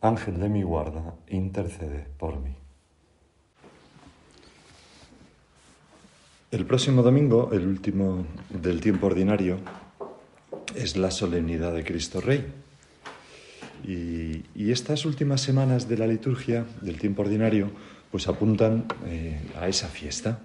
Ángel 0.00 0.40
de 0.40 0.48
mi 0.48 0.62
guarda, 0.62 1.14
intercede 1.28 2.06
por 2.18 2.40
mí. 2.40 2.54
El 6.50 6.66
próximo 6.66 7.02
domingo, 7.02 7.50
el 7.52 7.66
último 7.66 8.26
del 8.48 8.80
tiempo 8.80 9.06
ordinario, 9.06 9.58
es 10.74 10.96
la 10.96 11.10
solemnidad 11.10 11.74
de 11.74 11.84
Cristo 11.84 12.20
Rey. 12.20 12.44
Y, 13.84 14.70
estas 14.70 15.04
últimas 15.04 15.40
semanas 15.40 15.88
de 15.88 15.98
la 15.98 16.06
liturgia 16.06 16.64
del 16.80 16.98
tiempo 16.98 17.22
ordinario 17.22 17.70
pues 18.10 18.28
apuntan 18.28 18.86
eh, 19.06 19.40
a 19.58 19.68
esa 19.68 19.88
fiesta. 19.88 20.40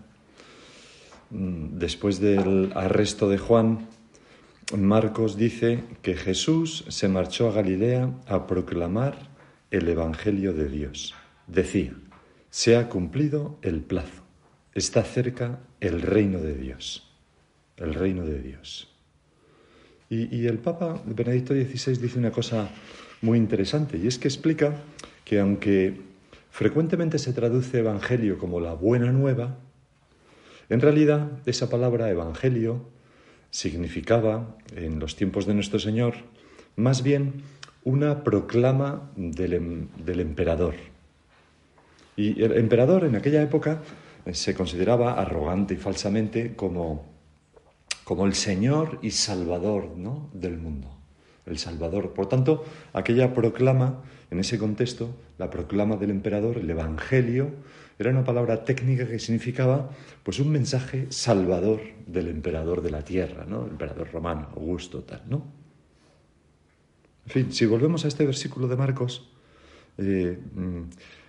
Mm, 1.29 1.77
después 1.77 2.19
del 2.19 2.71
arresto 2.75 3.29
de 3.29 3.37
Juan, 3.37 3.87
Marcos 4.75 5.37
dice 5.37 5.83
que 6.01 6.15
Jesús 6.15 6.85
se 6.87 7.07
marchó 7.07 7.49
a 7.49 7.53
Galilea 7.53 8.09
a 8.27 8.47
proclamar 8.47 9.34
el 9.71 9.87
Evangelio 9.87 10.53
de 10.53 10.69
Dios. 10.69 11.15
Decía, 11.47 11.93
se 12.49 12.77
ha 12.77 12.89
cumplido 12.89 13.59
el 13.61 13.81
plazo, 13.81 14.23
está 14.73 15.03
cerca 15.03 15.59
el 15.79 16.01
reino 16.01 16.39
de 16.39 16.55
Dios, 16.55 17.11
el 17.77 17.93
reino 17.93 18.25
de 18.25 18.41
Dios. 18.41 18.91
Y, 20.09 20.45
el 20.45 20.59
Papa 20.59 21.01
Benedicto 21.05 21.53
XVI 21.53 21.97
dice 21.97 22.19
una 22.19 22.31
cosa 22.31 22.69
muy 23.21 23.37
interesante, 23.37 23.97
y 23.97 24.07
es 24.07 24.19
que 24.19 24.27
explica 24.27 24.75
que 25.23 25.39
aunque 25.39 25.99
frecuentemente 26.51 27.17
se 27.17 27.33
traduce 27.33 27.79
Evangelio 27.79 28.37
como 28.37 28.59
la 28.59 28.73
buena 28.73 29.11
nueva, 29.11 29.57
en 30.69 30.79
realidad 30.79 31.31
esa 31.45 31.69
palabra 31.69 32.09
Evangelio 32.09 32.87
significaba, 33.49 34.57
en 34.75 34.99
los 34.99 35.15
tiempos 35.15 35.45
de 35.45 35.55
nuestro 35.55 35.79
Señor, 35.79 36.15
más 36.75 37.03
bien 37.03 37.41
una 37.85 38.23
proclama 38.23 39.11
em, 39.15 39.31
del, 39.31 40.19
emperador. 40.19 40.73
Y 42.17 42.41
el 42.41 42.57
emperador 42.57 43.05
en 43.05 43.15
aquella 43.15 43.41
época 43.41 43.81
eh, 44.25 44.33
se 44.33 44.53
consideraba 44.53 45.13
arrogante 45.13 45.75
y 45.75 45.77
falsamente 45.77 46.55
como, 46.55 47.05
como 48.03 48.25
el 48.25 48.33
Señor 48.33 48.99
y 49.01 49.11
Salvador 49.11 49.95
del 50.33 50.57
mundo. 50.57 50.89
El 51.45 51.59
Salvador. 51.59 52.13
Por 52.13 52.27
tanto, 52.27 52.65
aquella 52.91 53.33
proclama, 53.33 54.01
en 54.31 54.39
ese 54.39 54.57
contexto, 54.57 55.15
la 55.37 55.51
proclama 55.51 55.95
del 55.95 56.09
emperador, 56.09 56.57
el 56.57 56.69
Evangelio, 56.69 57.51
era 57.99 58.09
una 58.09 58.23
palabra 58.23 58.65
técnica 58.65 59.07
que 59.07 59.19
significaba 59.19 59.91
pues 60.23 60.39
un 60.39 60.49
mensaje 60.49 61.05
salvador 61.11 61.81
del 62.07 62.29
emperador 62.29 62.81
de 62.81 62.89
la 62.89 63.03
tierra, 63.03 63.45
¿no? 63.45 63.65
El 63.65 63.71
emperador 63.71 64.11
romano, 64.11 64.49
Augusto, 64.55 65.03
tal, 65.03 65.21
¿no? 65.29 65.64
En 67.25 67.31
fin, 67.31 67.51
si 67.51 67.65
volvemos 67.65 68.05
a 68.05 68.07
este 68.07 68.25
versículo 68.25 68.67
de 68.67 68.75
Marcos, 68.75 69.29
eh, 69.97 70.37
mm, 70.53 70.81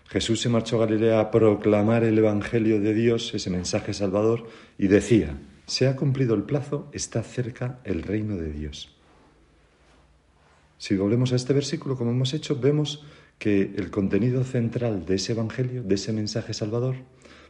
Jesús 0.09 0.41
se 0.41 0.49
marchó 0.49 0.77
a 0.77 0.87
Galilea 0.87 1.21
a 1.21 1.31
proclamar 1.31 2.05
el 2.05 2.19
Evangelio 2.19 2.81
de 2.81 2.95
Dios, 2.95 3.34
ese 3.34 3.51
mensaje 3.51 3.95
salvador, 3.95 4.47
y 4.79 4.89
decía, 4.89 5.39
se 5.67 5.89
ha 5.89 5.97
cumplido 5.97 6.34
el 6.34 6.45
plazo, 6.45 6.89
está 6.93 7.23
cerca 7.23 7.81
el 7.84 8.03
reino 8.03 8.37
de 8.37 8.53
Dios. 8.53 8.95
Si 10.79 10.97
volvemos 10.97 11.33
a 11.33 11.37
este 11.37 11.55
versículo, 11.55 11.97
como 11.97 12.11
hemos 12.11 12.34
hecho, 12.34 12.57
vemos 12.57 13.05
que 13.39 13.75
el 13.77 13.91
contenido 13.91 14.45
central 14.45 15.07
de 15.07 15.17
ese 15.17 15.33
Evangelio, 15.33 15.83
de 15.83 15.95
ese 15.95 16.13
mensaje 16.13 16.55
salvador, 16.55 16.97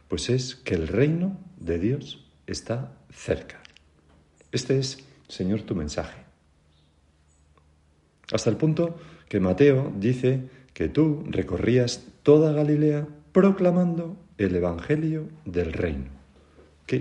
pues 0.07 0.29
es 0.29 0.55
que 0.55 0.75
el 0.75 0.87
reino 0.87 1.37
de 1.57 1.79
Dios 1.79 2.25
está 2.47 2.97
cerca. 3.11 3.61
Este 4.51 4.79
es, 4.79 5.05
Señor, 5.27 5.61
tu 5.63 5.75
mensaje. 5.75 6.26
Hasta 8.31 8.49
el 8.49 8.57
punto 8.57 8.97
que 9.29 9.39
Mateo 9.39 9.93
dice 9.97 10.41
que 10.73 10.89
tú 10.89 11.23
recorrías 11.27 12.05
toda 12.23 12.51
Galilea 12.51 13.07
proclamando 13.31 14.17
el 14.37 14.55
Evangelio 14.55 15.27
del 15.45 15.73
reino. 15.73 16.09
Que, 16.85 16.99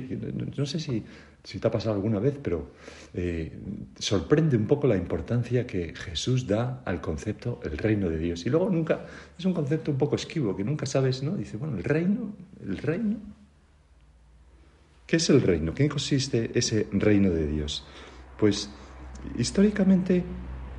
no 0.57 0.67
sé 0.67 0.81
si, 0.81 1.05
si 1.45 1.59
te 1.59 1.69
ha 1.69 1.71
pasado 1.71 1.95
alguna 1.95 2.19
vez, 2.19 2.39
pero 2.43 2.73
eh, 3.15 3.53
sorprende 3.99 4.57
un 4.57 4.67
poco 4.67 4.87
la 4.87 4.97
importancia 4.97 5.67
que 5.67 5.95
Jesús 5.95 6.47
da 6.47 6.83
al 6.85 7.01
concepto 7.01 7.61
el 7.63 7.79
reino 7.79 8.09
de 8.09 8.19
Dios. 8.19 8.47
Y 8.47 8.51
luego 8.51 8.69
nunca, 8.71 9.07
es 9.39 9.45
un 9.45 9.55
concepto 9.55 9.91
un 9.91 9.99
poco 9.99 10.17
esquivo, 10.17 10.57
que 10.57 10.65
nunca 10.65 10.87
sabes, 10.87 11.23
¿no? 11.23 11.37
Dice, 11.37 11.57
bueno, 11.57 11.77
el 11.77 11.85
reino, 11.85 12.35
el 12.63 12.79
reino. 12.79 13.17
¿Qué 15.07 15.17
es 15.17 15.31
el 15.31 15.41
reino? 15.41 15.73
¿Qué 15.73 15.89
consiste 15.89 16.51
ese 16.55 16.89
reino 16.91 17.31
de 17.31 17.47
Dios? 17.47 17.85
Pues 18.39 18.71
históricamente 19.39 20.25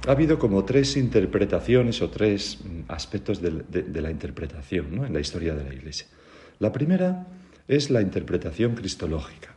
ha 0.06 0.12
habido 0.12 0.38
como 0.38 0.64
tres 0.64 0.98
interpretaciones 0.98 2.02
o 2.02 2.10
tres 2.10 2.60
mm, 2.64 2.92
aspectos 2.92 3.42
de, 3.42 4.02
la 4.02 4.12
interpretación 4.12 5.06
en 5.06 5.14
la 5.14 5.20
historia 5.20 5.56
de 5.56 5.64
la 5.64 5.74
Iglesia. 5.74 6.08
La 6.60 6.72
primera 6.72 7.28
es 7.68 7.90
la 7.90 8.02
interpretación 8.02 8.76
cristológica. 8.76 9.56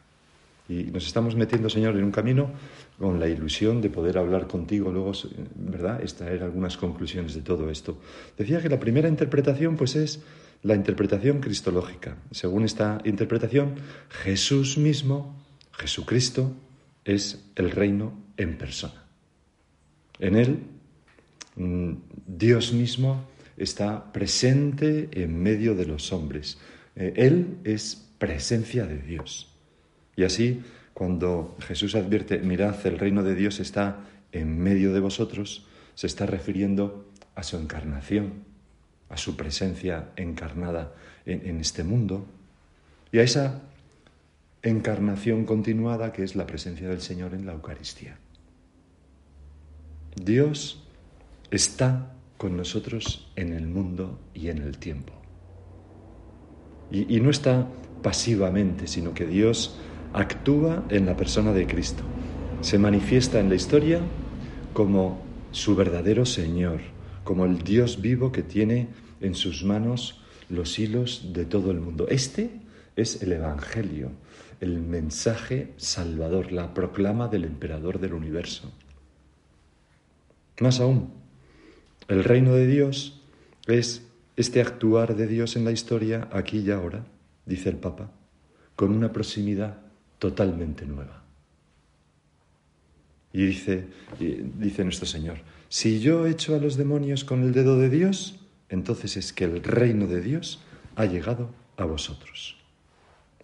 Y 0.69 0.85
nos 0.85 1.07
estamos 1.07 1.35
metiendo, 1.35 1.69
Señor, 1.69 1.97
en 1.97 2.05
un 2.05 2.13
camino 2.13 2.51
con 2.99 3.19
la 3.19 3.29
ilusión 3.29 3.81
de 3.81 3.91
poder 3.91 4.19
hablar 4.19 4.47
contigo 4.47 4.93
luego, 4.93 5.13
¿verdad?, 5.57 6.01
extraer 6.01 6.43
algunas 6.43 6.77
conclusiones 6.77 7.35
de 7.35 7.43
todo 7.43 7.71
esto. 7.71 7.99
Decía 8.39 8.61
que 8.61 8.69
la 8.69 8.79
primera 8.79 9.09
interpretación, 9.09 9.77
pues, 9.77 9.97
es 9.97 10.21
la 10.63 10.75
interpretación 10.75 11.41
cristológica. 11.41 12.17
Según 12.31 12.65
esta 12.65 13.01
interpretación, 13.05 13.75
Jesús 14.11 14.79
mismo, 14.79 15.37
Jesucristo, 15.73 16.53
es 17.05 17.45
el 17.57 17.71
reino 17.71 18.13
en 18.37 18.59
persona. 18.59 19.00
En 20.21 20.37
él, 20.37 20.59
mm, 21.57 21.93
Dios 22.27 22.73
mismo 22.73 23.25
está 23.57 24.13
presente 24.13 25.09
en 25.13 25.43
medio 25.43 25.75
de 25.75 25.87
los 25.87 26.13
hombres. 26.13 26.59
Eh, 26.95 27.13
él 27.17 27.59
es 27.65 28.07
presencia 28.19 28.87
de 28.87 28.99
Dios. 28.99 29.53
Y 30.17 30.25
así, 30.25 30.63
cuando 30.95 31.57
Jesús 31.61 31.95
advierte, 31.95 32.39
mirad, 32.39 32.75
el 32.87 32.99
reino 32.99 33.23
de 33.23 33.35
Dios 33.35 33.59
está 33.61 34.05
en 34.33 34.59
medio 34.59 34.93
de 34.93 35.01
vosotros, 35.01 35.67
se 35.95 36.07
está 36.07 36.27
refiriendo 36.27 37.11
a 37.35 37.43
su 37.43 37.57
encarnación, 37.57 38.45
a 39.09 39.17
su 39.17 39.37
presencia 39.37 40.11
encarnada 40.17 40.95
en, 41.25 41.47
en 41.49 41.61
este 41.61 41.83
mundo 41.85 42.27
y 43.13 43.19
a 43.19 43.23
esa 43.23 43.63
encarnación 44.63 45.47
continuada 45.47 46.13
que 46.13 46.23
es 46.23 46.37
la 46.37 46.47
presencia 46.47 46.89
del 46.89 47.01
Señor 47.01 47.35
en 47.35 47.47
la 47.47 47.53
Eucaristía. 47.53 48.19
Dios 50.17 50.83
está 51.51 52.15
con 52.37 52.57
nosotros 52.57 53.31
en 53.37 53.53
el 53.53 53.67
mundo 53.67 54.19
y 54.35 54.49
en 54.49 54.59
el 54.59 54.79
tiempo. 54.79 55.13
Y, 56.91 57.21
no 57.21 57.31
está 57.31 57.69
pasivamente, 58.03 58.89
sino 58.89 59.15
que 59.15 59.27
Dios 59.27 59.77
actúa 60.13 60.85
en 60.89 61.07
la 61.07 61.17
persona 61.17 61.53
de 61.53 61.67
Cristo. 61.67 62.03
Se 62.63 62.79
manifiesta 62.79 63.39
en 63.39 63.49
la 63.49 63.55
historia 63.55 64.01
como 64.73 65.23
su 65.53 65.77
verdadero 65.77 66.27
Señor, 66.27 66.81
como 67.23 67.45
el 67.45 67.59
Dios 67.59 68.01
vivo 68.01 68.33
que 68.33 68.43
tiene 68.43 68.89
en 69.21 69.35
sus 69.35 69.63
manos 69.63 70.21
los 70.49 70.79
hilos 70.79 71.33
de 71.33 71.45
todo 71.45 71.71
el 71.71 71.81
mundo. 71.81 72.09
Este 72.09 72.51
es 72.97 73.23
el 73.23 73.33
Evangelio, 73.33 74.11
el 74.61 74.81
mensaje 74.81 75.73
salvador, 75.77 76.51
la 76.51 76.75
proclama 76.75 77.29
del 77.29 77.45
emperador 77.45 78.01
del 78.01 78.15
universo. 78.15 78.73
Más 80.61 80.79
aún, 80.79 81.11
El 82.07 82.23
reino 82.23 82.53
de 82.53 82.67
Dios 82.67 83.23
es 83.67 84.07
este 84.37 84.61
actuar 84.61 85.17
de 85.17 85.27
Dios 85.27 85.57
en 85.57 85.65
la 85.65 85.73
historia 85.73 86.29
aquí 86.33 86.59
y 86.59 86.71
ahora, 86.71 87.07
dice 87.47 87.71
el 87.71 87.77
Papa, 87.77 88.11
con 88.77 88.93
una 88.93 89.13
proximidad 89.13 89.79
totalmente 90.19 90.85
nueva. 90.87 91.23
Y 93.33 93.47
dice, 93.47 93.87
dice 94.19 94.85
nuestro 94.85 95.07
Señor, 95.07 95.39
si 95.69 96.01
yo 96.01 96.27
echo 96.27 96.55
a 96.55 96.59
los 96.59 96.77
demonios 96.77 97.25
con 97.25 97.43
el 97.43 97.53
dedo 97.53 97.79
de 97.79 97.89
Dios, 97.89 98.41
entonces 98.69 99.17
es 99.17 99.33
que 99.33 99.45
el 99.45 99.63
reino 99.63 100.09
de 100.09 100.21
Dios 100.21 100.61
ha 100.97 101.07
llegado 101.07 101.51
a 101.77 101.85
vosotros. 101.85 102.57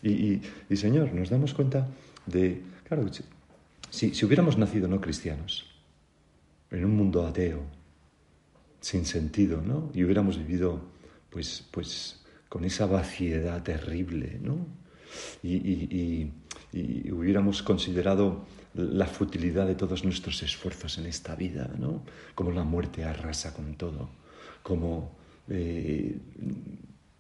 Y, 0.02 0.42
Señor, 0.74 1.14
nos 1.14 1.30
damos 1.30 1.54
cuenta 1.54 1.88
de, 2.26 2.60
claro, 2.86 3.06
si, 3.90 4.14
si 4.14 4.24
hubiéramos 4.24 4.58
nacido 4.58 4.86
no 4.86 5.00
cristianos, 5.00 5.75
en 6.70 6.84
un 6.84 6.96
mundo 6.96 7.26
ateo, 7.26 7.62
sin 8.80 9.04
sentido, 9.04 9.62
¿no? 9.62 9.90
Y 9.94 10.04
hubiéramos 10.04 10.38
vivido, 10.38 10.80
pues, 11.30 11.66
pues, 11.70 12.24
con 12.48 12.64
esa 12.64 12.86
vaciedad 12.86 13.62
terrible, 13.62 14.38
¿no? 14.42 14.66
Y, 15.42 15.56
y, 15.56 16.32
hubiéramos 17.10 17.62
considerado 17.62 18.44
la 18.74 19.06
futilidad 19.06 19.66
de 19.66 19.74
todos 19.74 20.04
nuestros 20.04 20.42
esfuerzos 20.42 20.98
en 20.98 21.06
esta 21.06 21.34
vida, 21.34 21.70
¿no? 21.78 22.02
Como 22.34 22.50
la 22.50 22.64
muerte 22.64 23.04
arrasa 23.04 23.54
con 23.54 23.76
todo, 23.76 24.10
como 24.62 25.16
eh, 25.48 26.18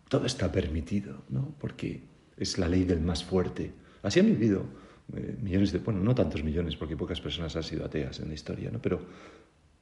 todo 0.08 0.26
está 0.26 0.52
permitido, 0.52 1.22
¿no? 1.30 1.54
Porque 1.58 2.02
es 2.36 2.58
la 2.58 2.68
ley 2.68 2.84
del 2.84 3.00
más 3.00 3.24
fuerte. 3.24 3.72
Así 4.02 4.20
han 4.20 4.26
vivido 4.26 4.66
eh, 5.14 5.36
millones 5.40 5.72
de, 5.72 5.78
bueno, 5.78 6.00
no 6.00 6.14
tantos 6.14 6.42
millones, 6.42 6.76
porque 6.76 6.96
pocas 6.96 7.20
personas 7.20 7.54
han 7.56 7.62
sido 7.62 7.84
ateas 7.84 8.20
en 8.20 8.28
la 8.28 8.34
historia, 8.34 8.70
¿no? 8.70 8.80
Pero, 8.80 9.00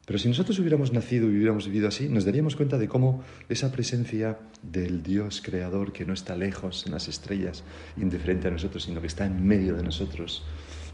pero 0.07 0.19
si 0.19 0.29
nosotros 0.29 0.59
hubiéramos 0.59 0.93
nacido 0.93 1.31
y 1.31 1.37
hubiéramos 1.37 1.67
vivido 1.67 1.89
así, 1.89 2.09
nos 2.09 2.27
daríamos 2.27 2.57
cuenta 2.57 2.77
de 2.77 2.89
cómo 2.89 3.25
esa 3.49 3.73
presencia 3.73 4.39
del 4.63 5.03
Dios 5.03 5.41
creador 5.43 5.93
que 5.93 6.05
no 6.05 6.13
está 6.13 6.37
lejos 6.37 6.85
en 6.87 6.93
las 6.93 7.09
estrellas, 7.09 7.65
indiferente 7.97 8.49
a 8.49 8.51
nosotros, 8.51 8.83
sino 8.83 9.01
que 9.01 9.07
está 9.07 9.25
en 9.25 9.47
medio 9.47 9.75
de 9.75 9.83
nosotros, 9.83 10.45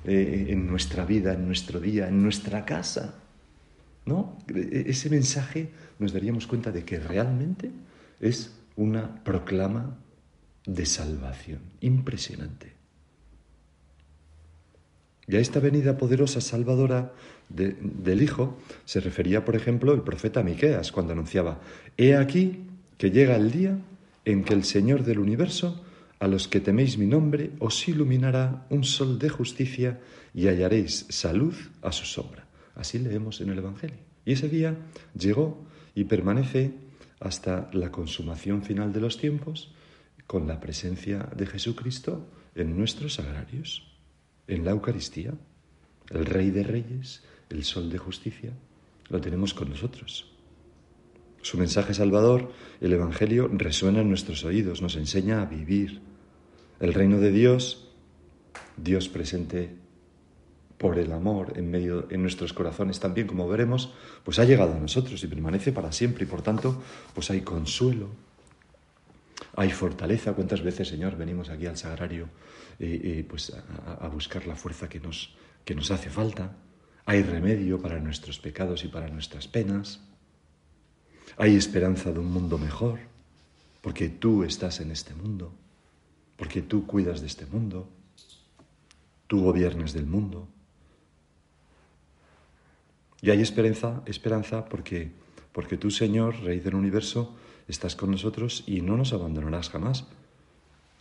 eh, 0.04 0.46
en 0.50 0.66
nuestra 0.66 1.04
vida, 1.04 1.34
en 1.34 1.46
nuestro 1.46 1.80
día, 1.80 2.08
en 2.08 2.22
nuestra 2.22 2.64
casa, 2.64 3.16
¿no? 4.06 4.38
E-, 4.48 4.84
ese 4.86 5.10
mensaje 5.10 5.70
nos 5.98 6.12
daríamos 6.12 6.46
cuenta 6.46 6.70
de 6.70 6.84
que 6.84 7.00
realmente 7.00 7.70
es 8.20 8.52
una 8.76 9.22
proclama 9.24 9.98
de 10.66 10.86
salvación 10.86 11.60
impresionante. 11.80 12.79
Y 15.30 15.36
a 15.36 15.38
esta 15.38 15.60
venida 15.60 15.96
poderosa 15.96 16.40
salvadora 16.40 17.12
del 17.48 18.20
Hijo 18.20 18.58
se 18.84 18.98
refería, 18.98 19.44
por 19.44 19.54
ejemplo, 19.54 19.94
el 19.94 20.02
profeta 20.02 20.42
Miqueas 20.42 20.90
cuando 20.90 21.12
anunciaba: 21.12 21.60
He 21.96 22.16
aquí 22.16 22.64
que 22.98 23.12
llega 23.12 23.36
el 23.36 23.52
día 23.52 23.78
en 24.24 24.42
que 24.42 24.54
el 24.54 24.64
Señor 24.64 25.04
del 25.04 25.20
universo, 25.20 25.84
a 26.18 26.26
los 26.26 26.48
que 26.48 26.58
teméis 26.58 26.98
mi 26.98 27.06
nombre, 27.06 27.52
os 27.60 27.86
iluminará 27.86 28.66
un 28.70 28.82
sol 28.82 29.20
de 29.20 29.28
justicia 29.28 30.00
y 30.34 30.48
hallaréis 30.48 31.06
salud 31.10 31.54
a 31.80 31.92
su 31.92 32.06
sombra. 32.06 32.44
Así 32.74 32.98
leemos 32.98 33.40
en 33.40 33.50
el 33.50 33.58
Evangelio. 33.58 33.98
Y 34.24 34.32
ese 34.32 34.48
día 34.48 34.74
llegó 35.16 35.64
y 35.94 36.04
permanece 36.04 36.72
hasta 37.20 37.70
la 37.72 37.92
consumación 37.92 38.62
final 38.62 38.92
de 38.92 39.00
los 39.00 39.16
tiempos 39.16 39.72
con 40.26 40.48
la 40.48 40.58
presencia 40.58 41.28
de 41.36 41.46
Jesucristo 41.46 42.26
en 42.56 42.76
nuestros 42.76 43.14
sagrarios, 43.14 43.89
en 44.50 44.64
la 44.64 44.72
Eucaristía. 44.72 45.32
El 46.10 46.26
Rey 46.26 46.50
de 46.50 46.64
Reyes, 46.64 47.22
el 47.48 47.64
Sol 47.64 47.88
de 47.88 47.98
Justicia, 47.98 48.52
lo 49.08 49.20
tenemos 49.20 49.54
con 49.54 49.70
nosotros. 49.70 50.32
Su 51.42 51.56
mensaje 51.56 51.94
salvador, 51.94 52.52
el 52.80 52.92
Evangelio, 52.92 53.48
resuena 53.52 54.00
en 54.00 54.08
nuestros 54.08 54.44
oídos, 54.44 54.82
nos 54.82 54.96
enseña 54.96 55.40
a 55.40 55.46
vivir. 55.46 56.00
El 56.80 56.92
reino 56.94 57.18
de 57.18 57.30
Dios, 57.30 57.88
Dios 58.76 59.08
presente 59.08 59.74
por 60.76 60.98
el 60.98 61.12
amor 61.12 61.52
en 61.56 61.70
medio 61.70 62.06
en 62.10 62.22
nuestros 62.22 62.52
corazones 62.52 63.00
también, 63.00 63.26
como 63.26 63.48
veremos, 63.48 63.92
pues 64.24 64.38
ha 64.38 64.44
llegado 64.44 64.74
a 64.74 64.78
nosotros 64.78 65.22
y 65.22 65.26
permanece 65.26 65.72
para 65.72 65.92
siempre 65.92 66.24
y 66.24 66.26
por 66.26 66.42
tanto, 66.42 66.82
pues 67.14 67.30
hay 67.30 67.42
consuelo, 67.42 68.08
hay 69.56 69.70
fortaleza. 69.70 70.32
¿Cuántas 70.32 70.62
veces, 70.62 70.88
Señor, 70.88 71.16
venimos 71.16 71.48
aquí 71.48 71.66
al 71.66 71.76
sagrario 71.76 72.28
eh, 72.78 73.00
eh, 73.02 73.26
pues 73.28 73.52
a, 73.52 74.08
buscar 74.08 74.46
la 74.46 74.56
fuerza 74.56 74.88
que 74.88 75.00
nos, 75.00 75.34
que 75.64 75.74
nos 75.74 75.90
hace 75.90 76.10
falta? 76.10 76.56
Hay 77.06 77.22
remedio 77.22 77.80
para 77.80 77.98
nuestros 77.98 78.38
pecados 78.38 78.84
y 78.84 78.88
para 78.88 79.08
nuestras 79.08 79.48
penas. 79.48 80.00
Hay 81.36 81.56
esperanza 81.56 82.12
de 82.12 82.18
un 82.18 82.30
mundo 82.32 82.58
mejor, 82.58 83.00
porque 83.80 84.08
tú 84.08 84.44
estás 84.44 84.80
en 84.80 84.90
este 84.90 85.14
mundo, 85.14 85.52
porque 86.36 86.62
tú 86.62 86.86
cuidas 86.86 87.20
de 87.20 87.26
este 87.26 87.46
mundo, 87.46 87.88
tú 89.26 89.42
gobiernas 89.42 89.92
del 89.92 90.06
mundo. 90.06 90.48
Y 93.22 93.30
hay 93.30 93.42
esperanza, 93.42 94.02
esperanza 94.06 94.64
porque, 94.66 95.12
porque 95.52 95.76
tú, 95.76 95.90
Señor, 95.90 96.40
Rey 96.40 96.60
del 96.60 96.74
universo, 96.74 97.36
estás 97.70 97.96
con 97.96 98.10
nosotros 98.10 98.64
y 98.66 98.80
no 98.80 98.96
nos 98.96 99.12
abandonarás 99.12 99.70
jamás. 99.70 100.04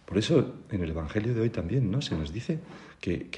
Por 0.06 0.18
eso 0.18 0.56
en 0.72 0.82
el 0.82 0.92
Evangelio 0.92 1.34
de 1.34 1.42
hoy 1.42 1.50
también 1.50 1.92
¿no? 1.92 2.02
se 2.02 2.16
nos 2.16 2.34
dice 2.34 2.60
que, 3.00 3.30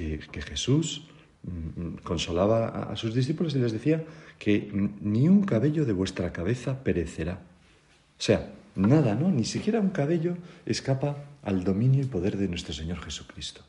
Jesús 0.47 1.07
mm, 1.43 1.81
mm, 1.81 1.97
consolaba 2.03 2.67
a, 2.67 2.95
sus 2.95 3.13
discípulos 3.13 3.55
y 3.55 3.59
les 3.59 3.71
decía 3.71 4.03
que 4.39 4.71
ni 5.01 5.27
un 5.27 5.43
cabello 5.43 5.85
de 5.85 5.93
vuestra 5.93 6.31
cabeza 6.31 6.83
perecerá. 6.83 7.41
O 8.17 8.23
sea, 8.23 8.53
nada, 8.75 9.15
¿no? 9.15 9.29
Ni 9.31 9.45
siquiera 9.45 9.79
un 9.79 9.89
cabello 9.89 10.37
escapa 10.65 11.25
al 11.43 11.63
dominio 11.63 12.03
y 12.03 12.05
poder 12.05 12.37
de 12.37 12.47
nuestro 12.47 12.73
Señor 12.73 12.99
Jesucristo. 12.99 13.61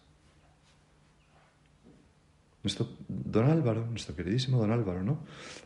Nuestro 2.62 2.88
don 3.08 3.50
Álvaro, 3.50 3.86
nuestro 3.86 4.14
queridísimo 4.14 4.58
don 4.58 4.70
Álvaro, 4.70 5.02
¿no? 5.02 5.18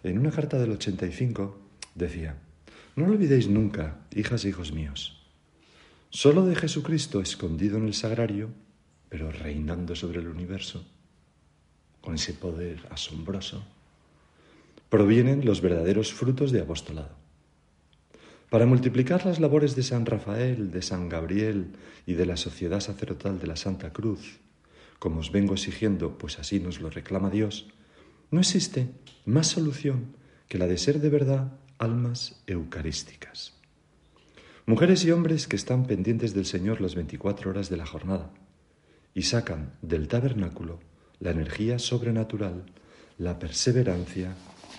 En 0.03 0.19
una 0.19 0.31
carta 0.31 0.59
del 0.59 0.71
85 0.71 1.59
decía, 1.95 2.37
no 2.97 3.07
lo 3.07 3.13
olvidéis 3.13 3.49
nunca, 3.49 4.01
hijas 4.11 4.45
e 4.45 4.49
hijos 4.49 4.73
míos, 4.73 5.21
solo 6.09 6.47
de 6.47 6.57
Jesucristo 6.57 7.21
escondido 7.21 7.77
en 7.77 7.85
el 7.85 7.95
sagrario, 7.95 8.49
pero 9.11 9.31
reinando 9.31 9.95
sobre 9.95 10.21
el 10.21 10.29
universo, 10.29 10.83
con 12.01 12.15
ese 12.15 12.33
poder 12.33 12.81
asombroso, 12.91 13.65
provienen 14.89 15.45
los 15.45 15.61
verdaderos 15.61 16.13
frutos 16.13 16.53
de 16.53 16.63
apostolado. 16.63 17.15
Para 18.49 18.65
multiplicar 18.65 19.27
las 19.27 19.41
labores 19.41 19.77
de 19.77 19.83
San 19.83 20.07
Rafael, 20.07 20.71
de 20.71 20.81
San 20.81 21.11
Gabriel 21.11 21.73
y 22.07 22.15
de 22.15 22.25
la 22.25 22.39
Sociedad 22.39 22.81
Sacerdotal 22.81 23.39
de 23.39 23.47
la 23.47 23.57
Santa 23.57 23.93
Cruz, 23.93 24.39
como 24.99 25.21
os 25.21 25.33
vengo 25.33 25.53
exigiendo, 25.53 26.17
pues 26.17 26.39
así 26.39 26.61
nos 26.61 26.81
lo 26.81 26.89
reclama 26.89 27.29
Dios, 27.29 27.69
no 28.31 28.41
existe 28.41 28.89
más 29.27 29.49
solución 29.49 30.17
que 30.49 30.57
la 30.57 30.67
de 30.67 30.79
ser 30.79 31.01
de 31.01 31.11
verdad 31.11 31.53
almas 31.79 32.43
eucarísticas. 32.47 33.55
Mujeres 34.67 35.05
y 35.05 35.13
hombres 35.13 35.47
que 35.47 35.57
están 35.57 35.87
pendientes 35.87 36.35
del 36.35 36.47
Señor 36.47 36.81
las 36.81 36.95
24 36.95 37.51
horas 37.51 37.71
de 37.71 37.77
la 37.77 37.87
jornada 37.87 38.31
y 39.15 39.23
sacan 39.23 39.73
del 39.83 40.09
tabernáculo 40.09 40.81
la 41.21 41.31
energía 41.31 41.79
sobrenatural, 41.79 42.65
la 43.19 43.39
perseverancia, 43.39 44.35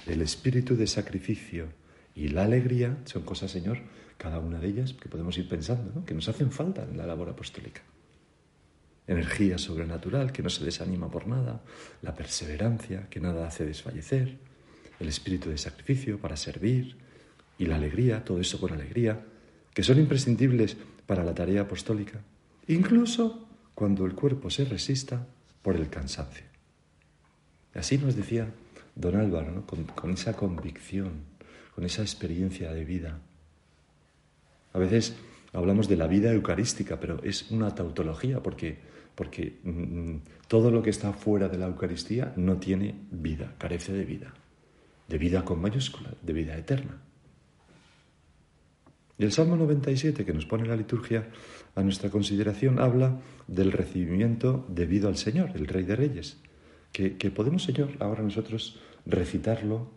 el 0.06 0.22
espíritu 0.22 0.76
de 0.76 0.88
sacrificio 0.88 1.68
y 2.14 2.30
la 2.30 2.44
alegría, 2.44 2.98
son 3.06 3.24
cosas, 3.24 3.52
Señor, 3.52 3.80
cada 4.18 4.40
una 4.40 4.60
de 4.60 4.68
ellas 4.68 4.94
que 4.94 5.10
podemos 5.10 5.38
ir 5.38 5.48
pensando, 5.48 6.04
que 6.06 6.14
nos 6.14 6.28
hacen 6.28 6.52
falta 6.52 6.84
en 6.84 6.98
la 6.98 7.06
labor 7.06 7.30
apostólica. 7.30 7.82
Energía 9.08 9.58
sobrenatural 9.58 10.32
que 10.32 10.44
no 10.44 10.50
se 10.50 10.66
desanima 10.66 11.10
por 11.10 11.28
nada, 11.28 11.62
la 12.02 12.14
perseverancia 12.14 13.08
que 13.10 13.20
nada 13.20 13.48
hace 13.48 13.66
desfallecer, 13.66 14.38
el 15.00 15.08
espíritu 15.08 15.50
de 15.50 15.58
sacrificio 15.58 16.20
para 16.20 16.38
servir 16.38 16.96
y 17.58 17.66
la 17.66 17.76
alegría, 17.76 18.24
todo 18.24 18.40
eso 18.40 18.60
con 18.60 18.74
alegría, 18.74 19.24
que 19.74 19.84
son 19.84 20.00
imprescindibles 20.00 20.78
para 21.06 21.24
la 21.24 21.34
tarea 21.34 21.62
apostólica, 21.62 22.22
incluso 22.68 23.48
cuando 23.76 24.06
el 24.06 24.14
cuerpo 24.14 24.50
se 24.50 24.66
resista 24.66 25.26
por 25.62 25.76
el 25.76 25.90
cansancio. 25.90 26.46
Así 27.74 27.98
nos 27.98 28.16
decía 28.16 28.48
don 28.96 29.16
Álvaro, 29.16 29.66
con, 29.68 30.12
esa 30.12 30.34
convicción, 30.34 31.12
con 31.76 31.86
esa 31.86 32.02
experiencia 32.02 32.74
de 32.74 32.86
vida. 32.86 33.20
A 34.74 34.80
veces 34.80 35.16
hablamos 35.54 35.88
de 35.88 35.98
la 35.98 36.08
vida 36.08 36.32
eucarística, 36.32 37.00
pero 37.00 37.24
es 37.24 37.52
una 37.52 37.76
tautología 37.76 38.42
porque 38.42 38.98
porque 39.18 39.58
mm, 39.64 40.18
todo 40.48 40.70
lo 40.70 40.84
que 40.84 40.92
está 40.92 41.12
fuera 41.12 41.50
de 41.50 41.58
la 41.58 41.66
Eucaristía 41.66 42.34
no 42.36 42.58
tiene 42.58 42.94
vida, 43.10 43.56
carece 43.58 43.92
de 43.92 44.06
vida, 44.06 44.32
de 45.08 45.18
vida 45.18 45.46
con 45.46 45.62
mayúscula, 45.62 46.12
de 46.22 46.34
vida 46.34 46.58
eterna. 46.58 47.02
Y 49.18 49.24
el 49.24 49.32
Salmo 49.32 49.56
97, 49.56 50.26
que 50.26 50.34
nos 50.34 50.46
pone 50.46 50.68
la 50.68 50.76
liturgia 50.76 51.28
a 51.76 51.82
nuestra 51.82 52.10
consideración, 52.10 52.80
habla 52.80 53.20
del 53.48 53.72
recibimiento 53.72 54.66
debido 54.68 55.08
al 55.08 55.18
Señor, 55.18 55.52
el 55.56 55.68
Rey 55.68 55.84
de 55.84 55.96
Reyes, 55.96 56.38
que, 56.92 57.32
podemos, 57.32 57.64
Señor, 57.64 57.92
ahora 58.00 58.24
nosotros 58.24 58.80
recitarlo 59.06 59.92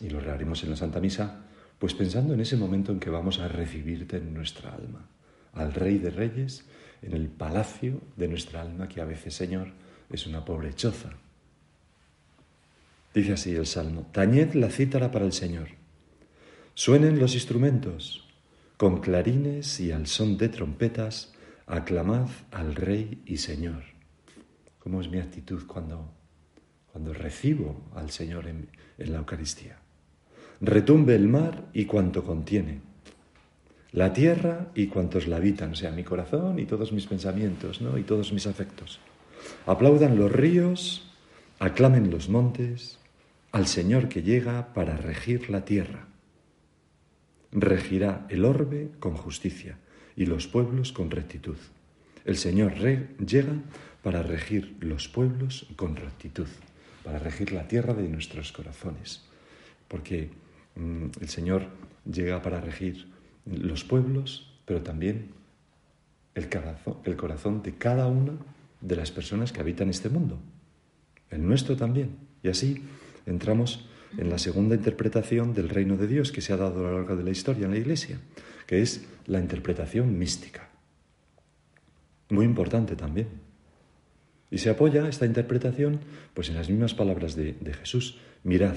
y 0.00 0.10
lo 0.10 0.18
haremos 0.20 0.62
en 0.64 0.70
la 0.70 0.76
Santa 0.76 1.00
Misa, 1.00 1.46
pues 1.78 1.94
pensando 1.94 2.34
en 2.34 2.40
ese 2.40 2.56
momento 2.56 2.92
en 2.92 3.00
que 3.00 3.10
vamos 3.10 3.40
a 3.40 3.48
recibirte 3.48 4.18
en 4.18 4.32
nuestra 4.32 4.74
alma, 4.74 5.08
al 5.52 5.72
Rey 5.72 5.98
de 5.98 6.10
Reyes, 6.10 6.66
en 7.02 7.12
el 7.12 7.28
palacio 7.28 8.00
de 8.16 8.28
nuestra 8.28 8.62
alma, 8.62 8.88
que 8.88 9.00
a 9.00 9.04
veces, 9.04 9.34
Señor, 9.34 9.68
es 10.10 10.26
una 10.26 10.44
pobre 10.44 10.74
choza. 10.74 11.10
Dice 13.14 13.34
así 13.34 13.54
el 13.54 13.66
Salmo, 13.66 14.08
tañed 14.10 14.54
la 14.54 14.70
cítara 14.70 15.12
para 15.12 15.24
el 15.24 15.32
Señor, 15.32 15.68
suenen 16.74 17.20
los 17.20 17.34
instrumentos, 17.34 18.28
con 18.76 19.00
clarines 19.00 19.78
y 19.78 19.92
al 19.92 20.08
son 20.08 20.36
de 20.36 20.48
trompetas, 20.48 21.32
aclamad 21.64 22.26
al 22.50 22.74
Rey 22.74 23.22
y 23.24 23.36
Señor. 23.36 23.84
¿Cómo 24.80 25.00
es 25.00 25.08
mi 25.08 25.20
actitud 25.20 25.64
cuando, 25.64 26.12
cuando 26.90 27.14
recibo 27.14 27.88
al 27.94 28.10
Señor 28.10 28.48
en, 28.48 28.68
la 28.98 29.18
Eucaristía? 29.18 29.78
Retumbe 30.60 31.14
el 31.14 31.28
mar 31.28 31.68
y 31.72 31.84
cuanto 31.84 32.24
contiene, 32.24 32.80
la 33.92 34.12
tierra 34.12 34.72
y 34.74 34.88
cuantos 34.88 35.28
la 35.28 35.36
habitan, 35.36 35.70
o 35.70 35.76
sea, 35.76 35.92
mi 35.92 36.02
corazón 36.02 36.58
y 36.58 36.66
todos 36.66 36.90
mis 36.90 37.06
pensamientos, 37.06 37.80
¿no? 37.80 37.96
Y 37.96 38.02
todos 38.02 38.32
mis 38.32 38.48
afectos. 38.48 38.98
Aplaudan 39.66 40.18
los 40.18 40.32
ríos, 40.32 41.12
aclamen 41.60 42.10
los 42.10 42.28
montes 42.28 42.98
al 43.54 43.68
Señor 43.68 44.08
que 44.08 44.24
llega 44.24 44.74
para 44.74 44.96
regir 44.96 45.48
la 45.48 45.64
tierra. 45.64 46.08
Regirá 47.52 48.26
el 48.28 48.44
orbe 48.44 48.90
con 48.98 49.14
justicia 49.14 49.78
y 50.16 50.26
los 50.26 50.48
pueblos 50.48 50.90
con 50.90 51.08
rectitud. 51.08 51.56
El 52.24 52.36
Señor 52.36 52.74
llega 52.74 53.52
para 54.02 54.24
regir 54.24 54.76
los 54.80 55.06
pueblos 55.06 55.68
con 55.76 55.94
rectitud, 55.94 56.48
para 57.04 57.20
regir 57.20 57.52
la 57.52 57.68
tierra 57.68 57.94
de 57.94 58.08
nuestros 58.08 58.50
corazones, 58.50 59.22
porque 59.86 60.30
mm, 60.74 61.06
el 61.20 61.28
Señor 61.28 61.68
llega 62.10 62.42
para 62.42 62.60
regir 62.60 63.06
los 63.46 63.84
pueblos, 63.84 64.52
pero 64.64 64.82
también 64.82 65.30
el 66.34 66.48
corazón, 66.48 66.96
el 67.04 67.16
corazón 67.16 67.62
de 67.62 67.74
cada 67.74 68.08
una 68.08 68.32
de 68.80 68.96
las 68.96 69.12
personas 69.12 69.52
que 69.52 69.60
habitan 69.60 69.90
este 69.90 70.08
mundo, 70.08 70.40
el 71.30 71.46
nuestro 71.46 71.76
también. 71.76 72.16
Y 72.42 72.48
así 72.48 72.82
entramos 73.26 73.88
en 74.16 74.30
la 74.30 74.38
segunda 74.38 74.74
interpretación 74.74 75.54
del 75.54 75.68
reino 75.68 75.96
de 75.96 76.06
Dios 76.06 76.32
que 76.32 76.40
se 76.40 76.52
ha 76.52 76.56
dado 76.56 76.80
a 76.80 76.90
lo 76.90 76.98
largo 76.98 77.16
de 77.16 77.24
la 77.24 77.30
historia 77.30 77.66
en 77.66 77.72
la 77.72 77.78
Iglesia, 77.78 78.20
que 78.66 78.82
es 78.82 79.04
la 79.26 79.40
interpretación 79.40 80.18
mística. 80.18 80.68
Muy 82.30 82.44
importante 82.44 82.96
también. 82.96 83.28
Y 84.50 84.58
se 84.58 84.70
apoya 84.70 85.08
esta 85.08 85.26
interpretación 85.26 86.00
pues 86.32 86.48
en 86.48 86.54
las 86.54 86.68
mismas 86.68 86.94
palabras 86.94 87.34
de, 87.34 87.54
Jesús. 87.80 88.18
Mirad, 88.44 88.76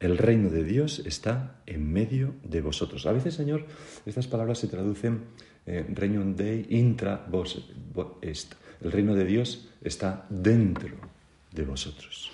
el 0.00 0.18
reino 0.18 0.50
de 0.50 0.64
Dios 0.64 1.02
está 1.06 1.62
en 1.66 1.92
medio 1.92 2.34
de 2.42 2.60
vosotros. 2.60 3.06
A 3.06 3.12
veces, 3.12 3.34
Señor, 3.34 3.66
estas 4.06 4.26
palabras 4.26 4.58
se 4.58 4.68
traducen 4.68 5.22
eh, 5.66 5.86
reino 5.88 6.24
de 6.24 6.66
intra 6.68 7.24
vos 7.30 7.70
est. 8.22 8.54
El 8.82 8.92
reino 8.92 9.14
de 9.14 9.24
Dios 9.24 9.68
está 9.82 10.26
dentro 10.28 10.94
de 11.52 11.64
vosotros. 11.64 12.32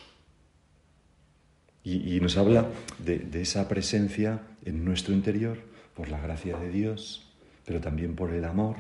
Y, 1.83 2.21
nos 2.21 2.37
habla 2.37 2.69
de, 2.99 3.29
esa 3.41 3.67
presencia 3.67 4.43
en 4.65 4.85
nuestro 4.85 5.15
interior 5.15 5.59
por 5.95 6.09
la 6.09 6.21
gracia 6.21 6.59
de 6.59 6.71
Dios, 6.71 7.27
pero 7.65 7.81
también 7.81 8.15
por 8.15 8.33
el 8.33 8.45
amor, 8.45 8.77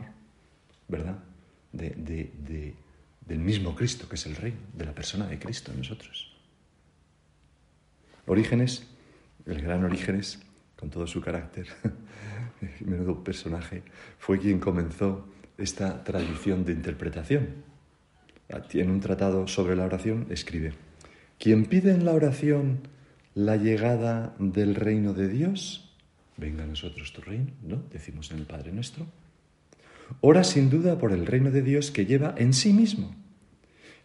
¿verdad? 0.88 1.18
del 1.72 3.38
mismo 3.38 3.74
Cristo, 3.74 4.08
que 4.08 4.16
es 4.16 4.26
el 4.26 4.36
Rey, 4.36 4.54
de 4.74 4.84
la 4.84 4.94
persona 4.94 5.26
de 5.26 5.38
Cristo 5.38 5.70
en 5.72 5.78
nosotros. 5.78 6.36
Orígenes, 8.26 8.86
el 9.46 9.62
gran 9.62 9.84
Orígenes, 9.84 10.40
con 10.76 10.90
todo 10.90 11.06
su 11.06 11.20
carácter, 11.20 11.68
menudo 12.80 13.24
personaje, 13.24 13.82
fue 14.18 14.38
quien 14.38 14.60
comenzó 14.60 15.26
esta 15.58 16.04
tradición 16.04 16.64
de 16.64 16.72
interpretación. 16.72 17.48
En 18.48 18.90
un 18.90 19.00
tratado 19.00 19.46
sobre 19.46 19.76
la 19.76 19.84
oración 19.84 20.26
escribe, 20.30 20.72
quien 21.40 21.64
pide 21.64 21.92
en 21.92 22.04
la 22.04 22.12
oración 22.12 22.80
la 23.34 23.56
llegada 23.56 24.36
del 24.38 24.74
reino 24.74 25.14
de 25.14 25.26
Dios, 25.26 25.90
venga 26.36 26.64
a 26.64 26.66
nosotros 26.66 27.12
tu 27.12 27.22
reino, 27.22 27.50
¿no? 27.62 27.82
Decimos 27.90 28.30
en 28.30 28.38
el 28.38 28.44
Padre 28.44 28.72
nuestro. 28.72 29.06
Ora 30.20 30.44
sin 30.44 30.68
duda 30.68 30.98
por 30.98 31.12
el 31.12 31.26
reino 31.26 31.50
de 31.50 31.62
Dios 31.62 31.90
que 31.90 32.04
lleva 32.04 32.34
en 32.36 32.52
sí 32.52 32.72
mismo 32.72 33.16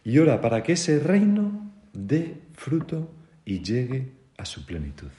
y 0.02 0.18
ora 0.18 0.40
para 0.40 0.62
que 0.62 0.72
ese 0.72 0.98
reino 0.98 1.72
dé 1.92 2.40
fruto 2.54 3.12
y 3.44 3.60
llegue 3.60 4.12
a 4.38 4.46
su 4.46 4.64
plenitud. 4.64 5.10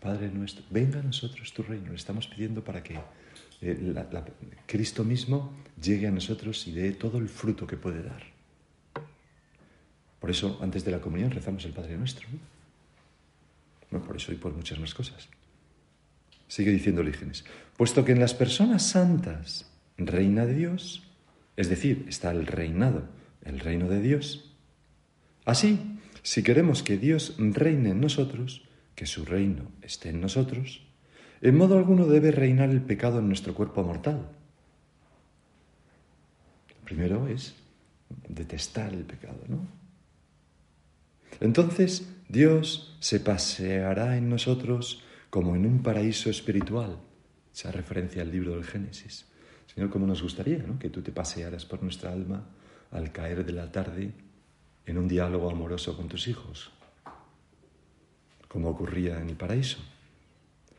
Padre 0.00 0.30
nuestro, 0.30 0.64
venga 0.70 1.00
a 1.00 1.02
nosotros 1.02 1.52
tu 1.52 1.64
reino. 1.64 1.90
Le 1.90 1.96
estamos 1.96 2.28
pidiendo 2.28 2.62
para 2.62 2.82
que 2.82 2.98
eh, 3.60 4.04
Cristo 4.66 5.04
mismo 5.04 5.52
llegue 5.82 6.06
a 6.06 6.12
nosotros 6.12 6.66
y 6.66 6.72
dé 6.72 6.92
todo 6.92 7.18
el 7.18 7.28
fruto 7.28 7.66
que 7.66 7.76
puede 7.76 8.02
dar. 8.02 8.35
Por 10.26 10.32
eso, 10.32 10.58
antes 10.60 10.84
de 10.84 10.90
la 10.90 11.00
comunión, 11.00 11.30
rezamos 11.30 11.64
el 11.66 11.72
Padre 11.72 11.96
nuestro. 11.96 12.26
¿no? 13.92 14.02
por 14.02 14.16
eso 14.16 14.32
y 14.32 14.34
por 14.34 14.52
muchas 14.52 14.76
más 14.80 14.92
cosas. 14.92 15.28
Sigue 16.48 16.72
diciendo 16.72 17.00
Orígenes, 17.00 17.44
puesto 17.76 18.04
que 18.04 18.10
en 18.10 18.18
las 18.18 18.34
personas 18.34 18.82
santas 18.82 19.70
reina 19.96 20.44
de 20.44 20.54
Dios, 20.54 21.04
es 21.56 21.68
decir, 21.68 22.06
está 22.08 22.32
el 22.32 22.44
reinado, 22.44 23.04
el 23.44 23.60
reino 23.60 23.88
de 23.88 24.00
Dios, 24.00 24.52
así 25.44 25.96
si 26.24 26.42
queremos 26.42 26.82
que 26.82 26.98
Dios 26.98 27.36
reine 27.38 27.90
en 27.90 28.00
nosotros, 28.00 28.66
que 28.96 29.06
su 29.06 29.24
reino 29.24 29.70
esté 29.80 30.08
en 30.08 30.20
nosotros, 30.20 30.82
en 31.40 31.56
modo 31.56 31.78
alguno 31.78 32.04
debe 32.06 32.32
reinar 32.32 32.70
el 32.70 32.82
pecado 32.82 33.20
en 33.20 33.28
nuestro 33.28 33.54
cuerpo 33.54 33.84
mortal. 33.84 34.28
Primero 36.82 37.28
es 37.28 37.54
detestar 38.28 38.92
el 38.92 39.04
pecado, 39.04 39.38
¿no? 39.46 39.85
Entonces 41.40 42.08
Dios 42.28 42.96
se 43.00 43.20
paseará 43.20 44.16
en 44.16 44.28
nosotros 44.28 45.02
como 45.30 45.54
en 45.56 45.66
un 45.66 45.82
paraíso 45.82 46.30
espiritual. 46.30 46.98
Esa 47.52 47.72
referencia 47.72 48.22
al 48.22 48.30
libro 48.30 48.52
del 48.52 48.64
Génesis. 48.64 49.26
Señor, 49.66 49.90
como 49.90 50.06
nos 50.06 50.22
gustaría 50.22 50.58
¿no? 50.58 50.78
que 50.78 50.90
tú 50.90 51.02
te 51.02 51.12
pasearas 51.12 51.64
por 51.64 51.82
nuestra 51.82 52.12
alma 52.12 52.46
al 52.90 53.12
caer 53.12 53.44
de 53.44 53.52
la 53.52 53.70
tarde 53.70 54.12
en 54.86 54.98
un 54.98 55.08
diálogo 55.08 55.50
amoroso 55.50 55.96
con 55.96 56.08
tus 56.08 56.28
hijos, 56.28 56.70
como 58.48 58.70
ocurría 58.70 59.20
en 59.20 59.28
el 59.28 59.36
paraíso. 59.36 59.78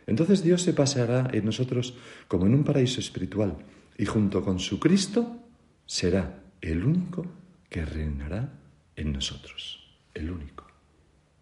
Entonces 0.08 0.42
Dios 0.42 0.62
se 0.62 0.74
paseará 0.74 1.30
en 1.34 1.46
nosotros 1.46 1.96
como 2.28 2.46
en 2.46 2.54
un 2.54 2.64
paraíso 2.64 3.00
espiritual 3.02 3.58
y 3.98 4.06
junto 4.06 4.44
con 4.44 4.60
su 4.60 4.80
Cristo 4.80 5.38
será 5.86 6.40
el 6.62 6.84
único 6.84 7.26
que 7.70 7.86
reinará 7.86 8.54
en 8.96 9.12
nosotros, 9.12 9.87
el 10.18 10.32
único, 10.32 10.66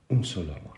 un 0.09 0.23
solo 0.23 0.55
amor. 0.55 0.77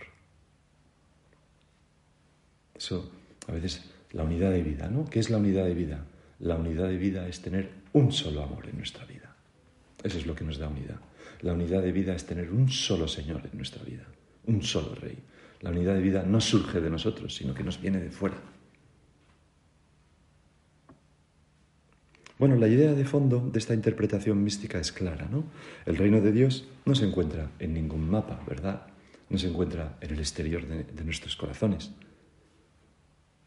Eso, 2.76 3.12
a 3.48 3.52
veces, 3.52 3.84
la 4.12 4.24
unidad 4.24 4.52
de 4.52 4.64
vida, 4.64 4.90
¿no? 4.90 5.06
¿Qué 5.06 5.20
es 5.20 5.30
la 5.30 5.38
unidad 5.38 5.66
de 5.66 5.74
vida? 5.74 6.06
La 6.40 6.56
unidad 6.56 6.88
de 6.88 6.98
vida 6.98 7.28
es 7.28 7.42
tener 7.42 7.70
un 7.94 8.12
solo 8.12 8.44
amor 8.44 8.68
en 8.68 8.78
nuestra 8.78 9.06
vida. 9.06 9.36
Eso 10.04 10.18
es 10.18 10.28
lo 10.28 10.36
que 10.36 10.44
nos 10.44 10.58
da 10.58 10.68
unidad. 10.68 11.00
La 11.42 11.54
unidad 11.54 11.82
de 11.82 11.92
vida 11.92 12.16
es 12.16 12.26
tener 12.26 12.52
un 12.52 12.70
solo 12.70 13.08
Señor 13.08 13.42
en 13.52 13.58
nuestra 13.58 13.84
vida, 13.84 14.06
un 14.46 14.62
solo 14.64 14.96
Rey. 14.96 15.18
La 15.62 15.72
unidad 15.72 15.96
de 15.96 16.02
vida 16.02 16.24
no 16.24 16.40
surge 16.40 16.80
de 16.80 16.90
nosotros, 16.90 17.36
sino 17.36 17.54
que 17.54 17.64
nos 17.64 17.82
viene 17.82 18.00
de 18.00 18.12
fuera. 18.12 18.38
Bueno, 22.40 22.56
la 22.56 22.68
idea 22.68 22.94
de 22.94 23.04
fondo 23.04 23.50
de 23.52 23.58
esta 23.58 23.74
interpretación 23.74 24.44
mística 24.44 24.80
es 24.80 24.92
clara, 24.92 25.28
¿no? 25.32 25.44
El 25.88 25.98
reino 25.98 26.22
de 26.22 26.32
Dios 26.32 26.68
no 26.86 26.94
se 26.94 27.06
encuentra 27.06 27.50
en 27.58 27.74
ningún 27.74 28.08
mapa, 28.08 28.44
¿verdad? 28.48 28.86
No 29.30 29.40
se 29.40 29.48
encuentra 29.48 29.98
en 30.02 30.14
el 30.14 30.20
exterior 30.20 30.68
de, 30.68 31.04
nuestros 31.04 31.36
corazones. 31.36 31.92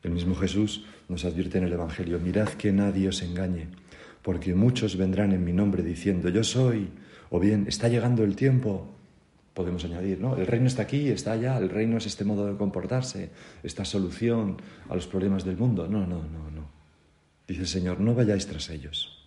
El 0.02 0.10
mismo 0.10 0.34
Jesús 0.34 0.84
nos 1.08 1.24
advierte 1.24 1.58
en 1.58 1.64
el 1.64 1.72
Evangelio, 1.72 2.18
mirad 2.18 2.48
que 2.48 2.72
nadie 2.72 3.08
os 3.08 3.22
engañe, 3.22 3.68
porque 4.22 4.54
muchos 4.54 4.96
vendrán 4.96 5.32
en 5.32 5.44
mi 5.44 5.52
nombre 5.52 5.84
diciendo, 5.84 6.28
yo 6.28 6.42
soy, 6.42 6.88
o 7.30 7.38
bien, 7.38 7.66
está 7.68 7.88
llegando 7.88 8.24
el 8.24 8.34
tiempo, 8.34 8.88
podemos 9.54 9.84
añadir, 9.84 10.20
¿no? 10.20 10.36
El 10.36 10.48
reino 10.48 10.66
está 10.66 10.82
aquí, 10.82 11.10
está 11.10 11.32
allá, 11.32 11.58
el 11.58 11.68
reino 11.68 11.96
es 11.96 12.06
este 12.06 12.24
modo 12.24 12.50
de 12.50 12.56
comportarse, 12.56 13.30
esta 13.62 13.84
solución 13.84 14.56
a 14.88 14.96
los 14.96 15.06
problemas 15.06 15.44
del 15.44 15.56
mundo. 15.56 15.86
No, 15.86 16.00
no, 16.00 16.22
no, 16.24 16.50
no. 16.50 16.59
Dice 17.50 17.62
el 17.62 17.66
Señor, 17.66 17.98
no 17.98 18.14
vayáis 18.14 18.46
tras 18.46 18.70
ellos. 18.70 19.26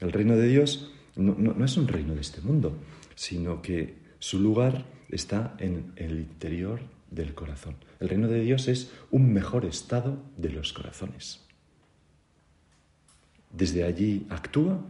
El 0.00 0.10
reino 0.10 0.34
de 0.34 0.48
Dios 0.48 0.90
no, 1.14 1.36
no 1.36 1.64
es 1.64 1.76
un 1.76 1.86
reino 1.86 2.16
de 2.16 2.20
este 2.20 2.40
mundo, 2.40 2.76
sino 3.14 3.62
que 3.62 3.94
su 4.18 4.40
lugar 4.40 4.86
está 5.08 5.54
en 5.60 5.92
el 5.94 6.18
interior 6.18 6.80
del 7.12 7.32
corazón. 7.32 7.76
El 8.00 8.08
reino 8.08 8.26
de 8.26 8.40
Dios 8.40 8.66
es 8.66 8.90
un 9.12 9.32
mejor 9.32 9.66
estado 9.66 10.20
de 10.36 10.50
los 10.50 10.72
corazones. 10.72 11.46
Desde 13.52 13.84
allí 13.84 14.26
actúa 14.30 14.84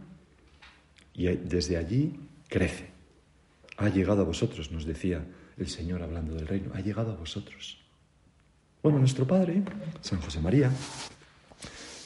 y 1.13 1.27
desde 1.27 1.77
allí 1.77 2.19
crece. 2.49 2.89
Ha 3.77 3.89
llegado 3.89 4.23
a 4.23 4.25
vosotros, 4.25 4.71
nos 4.71 4.85
decía 4.85 5.23
el 5.55 5.67
Señor 5.67 6.01
hablando 6.01 6.33
del 6.33 6.47
reino, 6.47 6.71
ha 6.73 6.81
llegado 6.81 7.11
a 7.11 7.15
vosotros. 7.15 7.77
Bueno, 8.81 8.97
nuestro 8.97 9.27
padre, 9.27 9.61
San 10.01 10.19
José 10.19 10.39
María, 10.39 10.71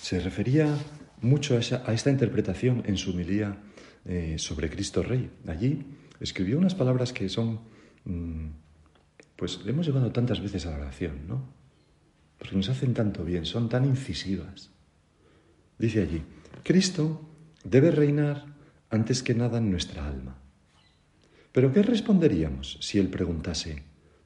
se 0.05 0.19
refería 0.19 0.77
mucho 1.21 1.55
a, 1.57 1.91
esta 1.91 2.11
interpretación 2.11 2.83
en 2.85 2.95
su 2.95 3.09
humilía 3.09 3.57
eh, 4.05 4.35
sobre 4.37 4.69
Cristo 4.69 5.01
Rey. 5.01 5.31
Allí 5.47 5.83
escribió 6.19 6.59
unas 6.59 6.75
palabras 6.75 7.11
que 7.11 7.27
son, 7.27 7.61
mm, 8.03 8.49
pues 9.35 9.61
hemos 9.65 9.87
llevado 9.87 10.11
tantas 10.11 10.41
veces 10.41 10.67
a 10.67 10.69
la 10.69 10.77
oración, 10.77 11.27
¿no? 11.27 11.49
Porque 12.37 12.55
nos 12.55 12.69
hacen 12.69 12.93
tanto 12.93 13.25
bien, 13.25 13.47
son 13.47 13.67
tan 13.67 13.83
incisivas. 13.83 14.69
Dice 15.79 16.03
allí, 16.03 16.21
Cristo 16.61 17.27
debe 17.63 17.89
reinar 17.89 18.45
antes 18.91 19.23
que 19.23 19.33
nada 19.33 19.57
en 19.57 19.71
nuestra 19.71 20.07
alma. 20.07 20.37
Pero 21.51 21.73
¿qué 21.73 21.81
responderíamos 21.81 22.77
si 22.79 22.99
Él 22.99 23.07
preguntase, 23.07 23.81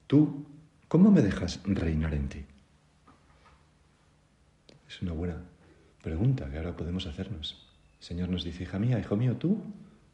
tú, 0.07 0.45
¿cómo 0.89 1.09
me 1.09 1.21
dejas 1.21 1.61
reinar 1.63 2.13
en 2.15 2.27
ti? 2.27 2.45
Es 4.85 5.01
una 5.01 5.13
buena 5.13 5.41
pregunta 6.01 6.49
que 6.49 6.57
ahora 6.57 6.75
podemos 6.75 7.05
hacernos. 7.05 7.67
El 7.99 8.05
Señor 8.05 8.29
nos 8.29 8.43
dice, 8.43 8.63
hija 8.63 8.79
mía, 8.79 8.99
hijo 8.99 9.15
mío, 9.15 9.35
tú, 9.37 9.61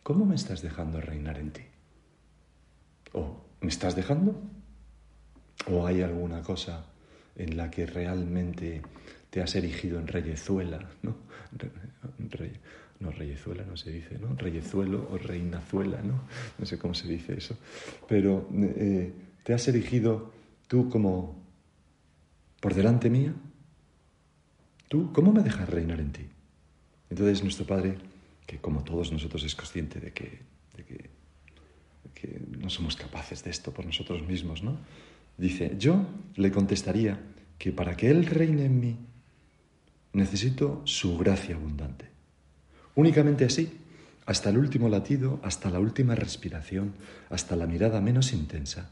¿cómo 0.03 0.25
me 0.25 0.35
estás 0.35 0.61
dejando 0.61 1.01
reinar 1.01 1.37
en 1.37 1.51
ti? 1.51 1.61
¿O 3.13 3.37
me 3.61 3.69
estás 3.69 3.95
dejando? 3.95 4.41
¿O 5.67 5.85
hay 5.85 6.01
alguna 6.01 6.41
cosa 6.41 6.85
en 7.35 7.57
la 7.57 7.69
que 7.69 7.85
realmente 7.85 8.81
te 9.29 9.41
has 9.41 9.55
erigido 9.55 9.99
en 9.99 10.07
reyezuela, 10.07 10.79
¿no? 11.01 11.15
no, 12.99 13.11
reyezuela 13.11 13.65
no 13.65 13.75
se 13.75 13.91
dice, 13.91 14.17
¿no? 14.17 14.35
Reyezuelo 14.35 15.09
o 15.11 15.17
reinazuela, 15.17 16.01
¿no? 16.01 16.21
No 16.57 16.65
sé 16.65 16.77
cómo 16.77 16.93
se 16.93 17.07
dice 17.07 17.37
eso. 17.37 17.57
Pero 18.07 18.47
eh, 18.53 19.11
te 19.43 19.53
has 19.53 19.67
erigido 19.67 20.31
tú 20.67 20.89
como 20.89 21.43
por 22.61 22.73
delante 22.73 23.09
mía. 23.09 23.33
¿Tú 24.87 25.11
cómo 25.13 25.33
me 25.33 25.41
dejas 25.41 25.69
reinar 25.69 25.99
en 25.99 26.11
ti? 26.11 26.25
Entonces 27.09 27.43
nuestro 27.43 27.65
Padre, 27.65 27.97
que 28.45 28.59
como 28.59 28.83
todos 28.83 29.11
nosotros 29.11 29.43
es 29.43 29.55
consciente 29.55 29.99
de 29.99 30.13
que, 30.13 30.39
de 30.75 30.83
que, 30.83 31.09
no 32.59 32.71
somos 32.71 32.95
capaces 32.95 33.43
de 33.43 33.51
esto 33.51 33.71
por 33.71 33.85
nosotros 33.85 34.23
mismos, 34.23 34.63
¿no? 34.63 34.79
Dice, 35.37 35.75
yo 35.77 36.07
le 36.35 36.51
contestaría 36.51 37.19
que 37.59 37.71
para 37.71 37.95
que 37.95 38.09
Él 38.09 38.25
reine 38.25 38.65
en 38.65 38.79
mí, 38.79 38.97
necesito 40.13 40.81
su 40.85 41.17
gracia 41.17 41.55
abundante. 41.55 42.09
Únicamente 42.95 43.45
así, 43.45 43.77
hasta 44.25 44.49
el 44.49 44.57
último 44.57 44.89
latido, 44.89 45.39
hasta 45.43 45.69
la 45.69 45.79
última 45.79 46.15
respiración, 46.15 46.95
hasta 47.29 47.55
la 47.55 47.67
mirada 47.67 48.01
menos 48.01 48.33
intensa, 48.33 48.89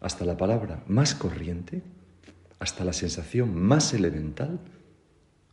hasta 0.00 0.24
la 0.24 0.36
palabra 0.36 0.84
más 0.86 1.14
corriente, 1.14 1.82
hasta 2.60 2.84
la 2.84 2.92
sensación 2.92 3.60
más 3.60 3.92
elemental, 3.94 4.60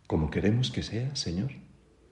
como 0.08 0.30
queremos 0.30 0.72
que 0.72 0.84
sea, 0.84 1.16
Señor, 1.16 1.52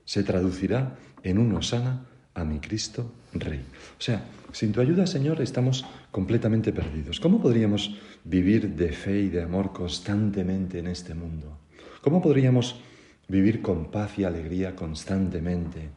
se 0.05 0.23
traducirá 0.23 0.97
en 1.23 1.37
un 1.37 1.53
osana 1.55 2.05
a 2.33 2.43
mi 2.43 2.59
Cristo 2.59 3.11
Rey. 3.33 3.65
O 3.99 4.01
sea, 4.01 4.23
sin 4.51 4.71
tu 4.71 4.81
ayuda, 4.81 5.07
Señor, 5.07 5.41
estamos 5.41 5.85
completamente 6.11 6.71
perdidos. 6.73 7.19
¿Cómo 7.19 7.41
podríamos 7.41 7.97
vivir 8.23 8.75
de 8.75 8.91
fe 8.91 9.21
y 9.21 9.29
de 9.29 9.43
amor 9.43 9.73
constantemente 9.73 10.79
en 10.79 10.87
este 10.87 11.13
mundo? 11.13 11.57
¿Cómo 12.01 12.21
podríamos 12.21 12.81
vivir 13.31 13.61
con 13.61 13.85
paz 13.85 14.19
y 14.19 14.25
alegría 14.25 14.75
constantemente, 14.75 15.89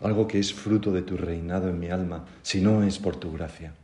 algo 0.00 0.26
que 0.26 0.38
es 0.38 0.52
fruto 0.52 0.90
de 0.90 1.02
tu 1.02 1.18
reinado 1.18 1.68
en 1.68 1.78
mi 1.78 1.88
alma, 1.88 2.24
si 2.42 2.62
no 2.62 2.82
es 2.82 2.98
por 2.98 3.16
tu 3.16 3.30
gracia. 3.32 3.74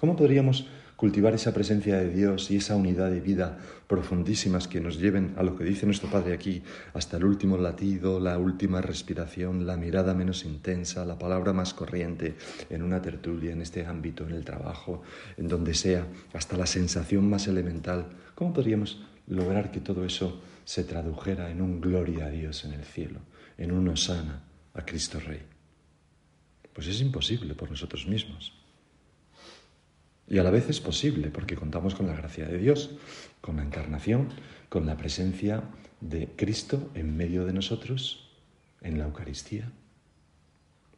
¿Cómo 0.00 0.16
podríamos 0.16 0.66
cultivar 0.98 1.32
esa 1.32 1.54
presencia 1.54 1.96
de 1.96 2.10
Dios 2.10 2.50
y 2.50 2.56
esa 2.56 2.74
unidad 2.74 3.08
de 3.08 3.20
vida 3.20 3.56
profundísimas 3.86 4.66
que 4.66 4.80
nos 4.80 4.98
lleven 4.98 5.32
a 5.36 5.44
lo 5.44 5.56
que 5.56 5.62
dice 5.62 5.86
nuestro 5.86 6.10
Padre 6.10 6.34
aquí, 6.34 6.64
hasta 6.92 7.18
el 7.18 7.24
último 7.24 7.56
latido, 7.56 8.18
la 8.18 8.36
última 8.36 8.80
respiración, 8.82 9.64
la 9.64 9.76
mirada 9.76 10.12
menos 10.12 10.44
intensa, 10.44 11.06
la 11.06 11.16
palabra 11.16 11.52
más 11.52 11.72
corriente 11.72 12.34
en 12.68 12.82
una 12.82 13.00
tertulia, 13.00 13.52
en 13.52 13.62
este 13.62 13.86
ámbito, 13.86 14.26
en 14.26 14.34
el 14.34 14.44
trabajo, 14.44 15.02
en 15.36 15.46
donde 15.46 15.74
sea, 15.74 16.04
hasta 16.32 16.56
la 16.56 16.66
sensación 16.66 17.30
más 17.30 17.46
elemental? 17.46 18.08
¿Cómo 18.34 18.52
podríamos 18.52 19.00
lograr 19.28 19.70
que 19.70 19.78
todo 19.78 20.04
eso 20.04 20.42
se 20.64 20.82
tradujera 20.82 21.48
en 21.50 21.62
un 21.62 21.80
gloria 21.80 22.26
a 22.26 22.30
Dios 22.30 22.64
en 22.64 22.72
el 22.72 22.84
cielo, 22.84 23.20
en 23.56 23.70
un 23.70 23.88
osana 23.88 24.42
a 24.74 24.84
Cristo 24.84 25.20
Rey. 25.20 25.42
Pues 26.72 26.88
es 26.88 27.00
imposible 27.00 27.54
por 27.54 27.70
nosotros 27.70 28.06
mismos. 28.06 28.52
Y 30.28 30.38
a 30.38 30.42
la 30.42 30.50
vez 30.50 30.68
es 30.68 30.80
posible 30.80 31.30
porque 31.30 31.56
contamos 31.56 31.94
con 31.94 32.06
la 32.06 32.14
gracia 32.14 32.46
de 32.46 32.58
Dios, 32.58 32.90
con 33.40 33.56
la 33.56 33.62
encarnación, 33.62 34.28
con 34.68 34.86
la 34.86 34.96
presencia 34.96 35.62
de 36.00 36.28
Cristo 36.36 36.90
en 36.94 37.16
medio 37.16 37.44
de 37.46 37.52
nosotros, 37.52 38.30
en 38.82 38.98
la 38.98 39.04
Eucaristía, 39.04 39.70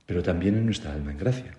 pero 0.06 0.22
también 0.22 0.56
en 0.56 0.66
nuestra 0.66 0.92
alma 0.92 1.12
en 1.12 1.18
gracia. 1.18 1.56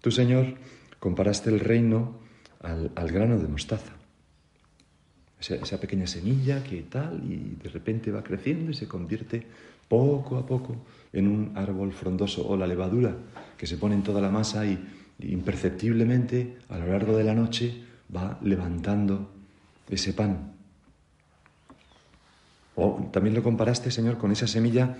Tú, 0.00 0.10
Señor, 0.10 0.54
comparaste 0.98 1.50
el 1.50 1.60
reino 1.60 2.18
al, 2.60 2.90
al 2.94 3.12
grano 3.12 3.38
de 3.38 3.48
mostaza 3.48 4.00
esa, 5.40 5.80
pequeña 5.80 6.06
semilla 6.06 6.62
que 6.62 6.82
tal 6.82 7.22
y 7.24 7.56
de 7.62 7.70
repente 7.70 8.10
va 8.10 8.22
creciendo 8.22 8.70
y 8.70 8.74
se 8.74 8.86
convierte 8.86 9.46
poco 9.88 10.36
a 10.36 10.46
poco 10.46 10.76
en 11.12 11.26
un 11.26 11.52
árbol 11.56 11.92
frondoso 11.92 12.46
o 12.46 12.56
la 12.56 12.66
levadura 12.66 13.16
que 13.56 13.66
se 13.66 13.78
pone 13.78 13.94
en 13.94 14.02
toda 14.02 14.20
la 14.20 14.30
masa 14.30 14.66
y, 14.66 14.78
imperceptiblemente 15.22 16.58
a 16.68 16.78
lo 16.78 16.86
largo 16.86 17.16
de 17.16 17.24
la 17.24 17.34
noche 17.34 17.82
va 18.14 18.38
levantando 18.42 19.30
ese 19.88 20.12
pan. 20.12 20.52
O 22.74 23.10
también 23.12 23.34
lo 23.34 23.42
comparaste, 23.42 23.90
Señor, 23.90 24.18
con 24.18 24.32
esa 24.32 24.46
semilla 24.46 24.96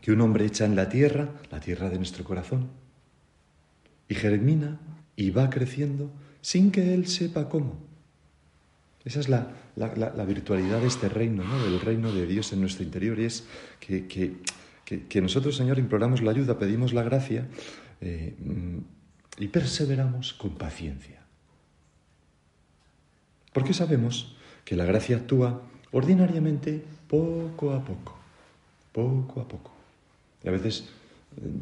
que 0.00 0.12
un 0.12 0.20
hombre 0.20 0.46
echa 0.46 0.64
en 0.64 0.76
la 0.76 0.88
tierra, 0.88 1.28
la 1.50 1.60
tierra 1.60 1.90
de 1.90 1.96
nuestro 1.96 2.24
corazón, 2.24 2.68
y 4.08 4.14
germina 4.14 4.78
y 5.16 5.30
va 5.30 5.50
creciendo 5.50 6.10
sin 6.40 6.70
que 6.70 6.94
él 6.94 7.06
sepa 7.06 7.48
cómo. 7.48 7.78
Esa 9.04 9.20
es 9.20 9.28
la, 9.28 9.48
virtualidad 10.26 10.80
de 10.80 10.86
este 10.86 11.08
reino, 11.08 11.44
¿no? 11.44 11.62
del 11.62 11.80
reino 11.80 12.12
de 12.12 12.26
Dios 12.26 12.52
en 12.52 12.60
nuestro 12.60 12.84
interior. 12.84 13.18
Y 13.18 13.24
es 13.24 13.44
que, 13.80 15.20
nosotros, 15.20 15.56
Señor, 15.56 15.78
imploramos 15.78 16.22
la 16.22 16.30
ayuda, 16.30 16.58
pedimos 16.58 16.94
la 16.94 17.02
gracia 17.02 17.46
eh, 18.00 18.34
y 19.38 19.48
perseveramos 19.48 20.32
con 20.34 20.54
paciencia. 20.54 21.20
Porque 23.52 23.74
sabemos 23.74 24.36
que 24.64 24.76
la 24.76 24.84
gracia 24.84 25.16
actúa 25.16 25.62
ordinariamente 25.92 26.82
poco 27.08 27.72
a 27.72 27.84
poco, 27.84 28.16
poco 28.92 29.40
a 29.40 29.48
poco. 29.48 29.70
Y 30.42 30.48
a 30.48 30.50
veces 30.50 30.88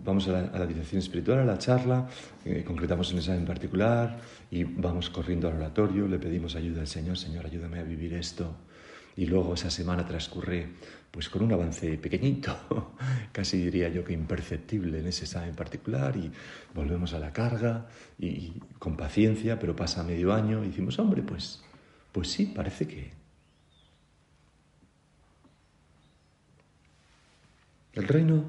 vamos 0.04 0.28
a 0.28 0.32
la, 0.42 0.66
dirección 0.66 0.98
espiritual, 0.98 1.40
a 1.40 1.44
la 1.44 1.58
charla, 1.58 2.08
eh, 2.44 2.64
concretamos 2.66 3.12
un 3.12 3.18
examen 3.18 3.44
particular 3.44 4.20
y 4.50 4.64
vamos 4.64 5.10
corriendo 5.10 5.48
al 5.48 5.56
oratorio, 5.56 6.06
le 6.08 6.18
pedimos 6.18 6.56
ayuda 6.56 6.80
al 6.80 6.88
Señor, 6.88 7.18
Señor, 7.18 7.46
ayúdame 7.46 7.78
a 7.78 7.82
vivir 7.82 8.14
esto. 8.14 8.54
Y 9.16 9.26
luego 9.26 9.54
esa 9.54 9.70
semana 9.70 10.06
transcurre 10.06 10.68
pues 11.12 11.28
con 11.28 11.42
un 11.42 11.52
avance 11.52 11.96
pequeñito, 11.98 12.56
casi 13.32 13.58
diría 13.58 13.88
yo 13.88 14.04
que 14.04 14.12
imperceptible 14.12 14.98
en 14.98 15.06
ese 15.06 15.24
examen 15.24 15.54
particular 15.54 16.16
y 16.16 16.32
volvemos 16.74 17.14
a 17.14 17.20
la 17.20 17.32
carga 17.32 17.86
y, 18.18 18.54
con 18.80 18.96
paciencia, 18.96 19.60
pero 19.60 19.76
pasa 19.76 20.02
medio 20.02 20.32
año 20.32 20.64
y 20.64 20.68
decimos, 20.68 20.98
hombre, 20.98 21.22
pues, 21.22 21.62
pues 22.10 22.28
sí, 22.28 22.46
parece 22.46 22.88
que... 22.88 23.12
El 27.92 28.08
reino 28.08 28.46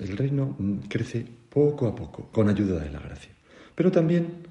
el 0.00 0.16
reino 0.16 0.56
crece 0.88 1.26
poco 1.50 1.86
a 1.86 1.94
poco, 1.94 2.28
con 2.32 2.48
ayuda 2.48 2.80
de 2.80 2.90
la 2.90 3.00
gracia. 3.00 3.30
Pero 3.74 3.90
también 3.92 4.46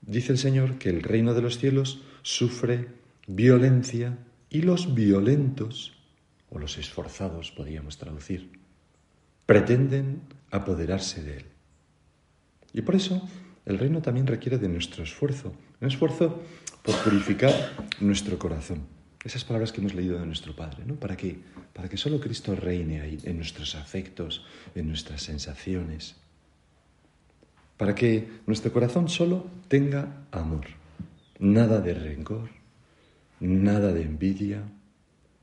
dice 0.00 0.32
el 0.32 0.38
Señor 0.38 0.78
que 0.78 0.88
el 0.88 1.02
reino 1.02 1.34
de 1.34 1.42
los 1.42 1.58
cielos 1.58 2.00
sufre 2.22 2.88
violencia 3.26 4.18
y 4.48 4.62
los 4.62 4.94
violentos, 4.94 5.92
o 6.50 6.58
los 6.58 6.78
esforzados 6.78 7.50
podríamos 7.50 7.98
traducir, 7.98 8.50
pretenden 9.46 10.22
apoderarse 10.50 11.22
de 11.22 11.38
él. 11.38 11.44
Y 12.72 12.82
por 12.82 12.96
eso 12.96 13.28
el 13.64 13.78
reino 13.78 14.02
también 14.02 14.26
requiere 14.26 14.58
de 14.58 14.68
nuestro 14.68 15.02
esfuerzo, 15.02 15.54
un 15.80 15.88
esfuerzo 15.88 16.42
por 16.82 16.96
purificar 17.02 17.54
nuestro 18.00 18.38
corazón 18.38 19.00
esas 19.24 19.44
palabras 19.44 19.72
que 19.72 19.80
hemos 19.80 19.94
leído 19.94 20.18
de 20.18 20.26
nuestro 20.26 20.56
Padre, 20.56 20.84
¿no? 20.86 20.94
¿Para 20.94 21.16
qué? 21.16 21.38
Para 21.74 21.88
que 21.88 21.96
solo 21.96 22.20
Cristo 22.20 22.54
reine 22.54 23.02
ahí, 23.02 23.18
en 23.24 23.36
nuestros 23.36 23.74
afectos, 23.74 24.44
en 24.74 24.88
nuestras 24.88 25.22
sensaciones. 25.22 26.16
Para 27.76 27.94
que 27.94 28.28
nuestro 28.46 28.72
corazón 28.72 29.08
solo 29.08 29.46
tenga 29.68 30.24
amor. 30.30 30.66
Nada 31.38 31.80
de 31.80 31.94
rencor, 31.94 32.50
nada 33.40 33.92
de 33.92 34.02
envidia, 34.02 34.62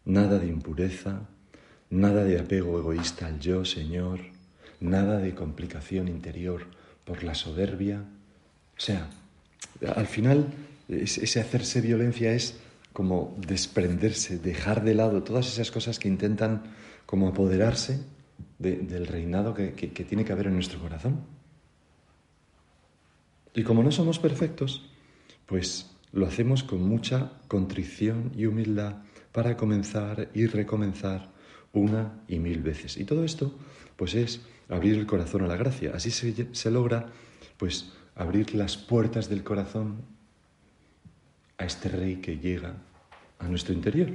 nada 0.08 0.40
de 0.40 0.48
impureza, 0.48 1.28
nada 1.90 2.24
de 2.24 2.40
apego 2.40 2.80
egoísta 2.80 3.28
al 3.28 3.40
yo, 3.40 3.66
Señor, 3.66 4.22
nada 4.80 5.20
de 5.20 5.36
complicación 5.36 6.08
interior 6.08 6.66
por 7.06 7.24
la 7.24 7.36
soberbia 7.36 8.04
O 8.78 8.80
sea, 8.80 9.10
al 9.96 10.08
final 10.08 10.48
ese 10.88 11.40
hacerse 11.40 11.82
violencia 11.82 12.32
es 12.34 12.56
como 12.94 13.36
desprenderse, 13.46 14.40
dejar 14.40 14.84
de 14.84 14.96
lado 14.96 15.24
todas 15.24 15.48
esas 15.48 15.72
cosas 15.72 16.00
que 16.00 16.08
intentan 16.08 16.64
como 17.06 17.28
apoderarse 17.28 18.00
del 18.60 19.08
reinado 19.08 19.54
que, 19.54 19.74
que 19.74 20.04
tiene 20.04 20.26
que 20.26 20.32
haber 20.32 20.48
en 20.48 20.54
nuestro 20.54 20.80
corazón. 20.80 21.22
Y 23.54 23.64
como 23.64 23.84
no 23.84 23.92
somos 23.92 24.20
perfectos, 24.20 24.90
pues 25.46 25.92
lo 26.12 26.26
hacemos 26.26 26.64
con 26.64 26.82
mucha 26.82 27.32
contrición 27.48 28.32
y 28.36 28.46
humildad 28.46 28.98
para 29.38 29.56
comenzar 29.56 30.32
y 30.34 30.48
recomenzar 30.48 31.30
una 31.72 32.24
y 32.28 32.40
mil 32.40 32.64
veces. 32.64 32.98
Y 32.98 33.06
todo 33.06 33.24
esto, 33.24 33.54
pues 33.96 34.16
es 34.16 34.42
abrir 34.68 34.98
el 34.98 35.06
corazón 35.06 35.44
a 35.44 35.48
la 35.48 35.56
gracia. 35.56 35.92
Así 35.94 36.10
se, 36.10 36.48
se 36.56 36.72
logra, 36.72 37.12
pues, 37.58 37.94
abrir 38.16 38.56
las 38.56 38.78
puertas 38.78 39.30
del 39.30 39.44
corazón 39.44 40.02
a 41.60 41.66
este 41.66 41.88
rey 41.88 42.16
que 42.16 42.40
llega 42.40 42.78
a 43.38 43.48
nuestro 43.48 43.76
interior. 43.76 44.10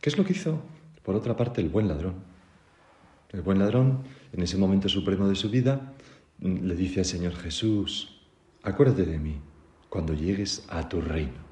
¿Qué 0.00 0.08
es 0.08 0.16
lo 0.16 0.24
que 0.24 0.34
hizo, 0.34 0.62
por 1.02 1.16
otra 1.16 1.36
parte, 1.36 1.60
el 1.60 1.70
buen 1.70 1.88
ladrón? 1.88 2.14
El 3.32 3.42
buen 3.42 3.58
ladrón, 3.58 4.04
en 4.32 4.42
ese 4.44 4.56
momento 4.56 4.88
supremo 4.88 5.26
de 5.26 5.34
su 5.34 5.50
vida, 5.50 5.92
le 6.38 6.76
dice 6.76 7.00
al 7.00 7.06
Señor 7.06 7.34
Jesús, 7.34 8.22
acuérdate 8.62 9.06
de 9.06 9.18
mí 9.18 9.40
cuando 9.88 10.14
llegues 10.14 10.64
a 10.68 10.88
tu 10.88 11.00
reino. 11.00 11.42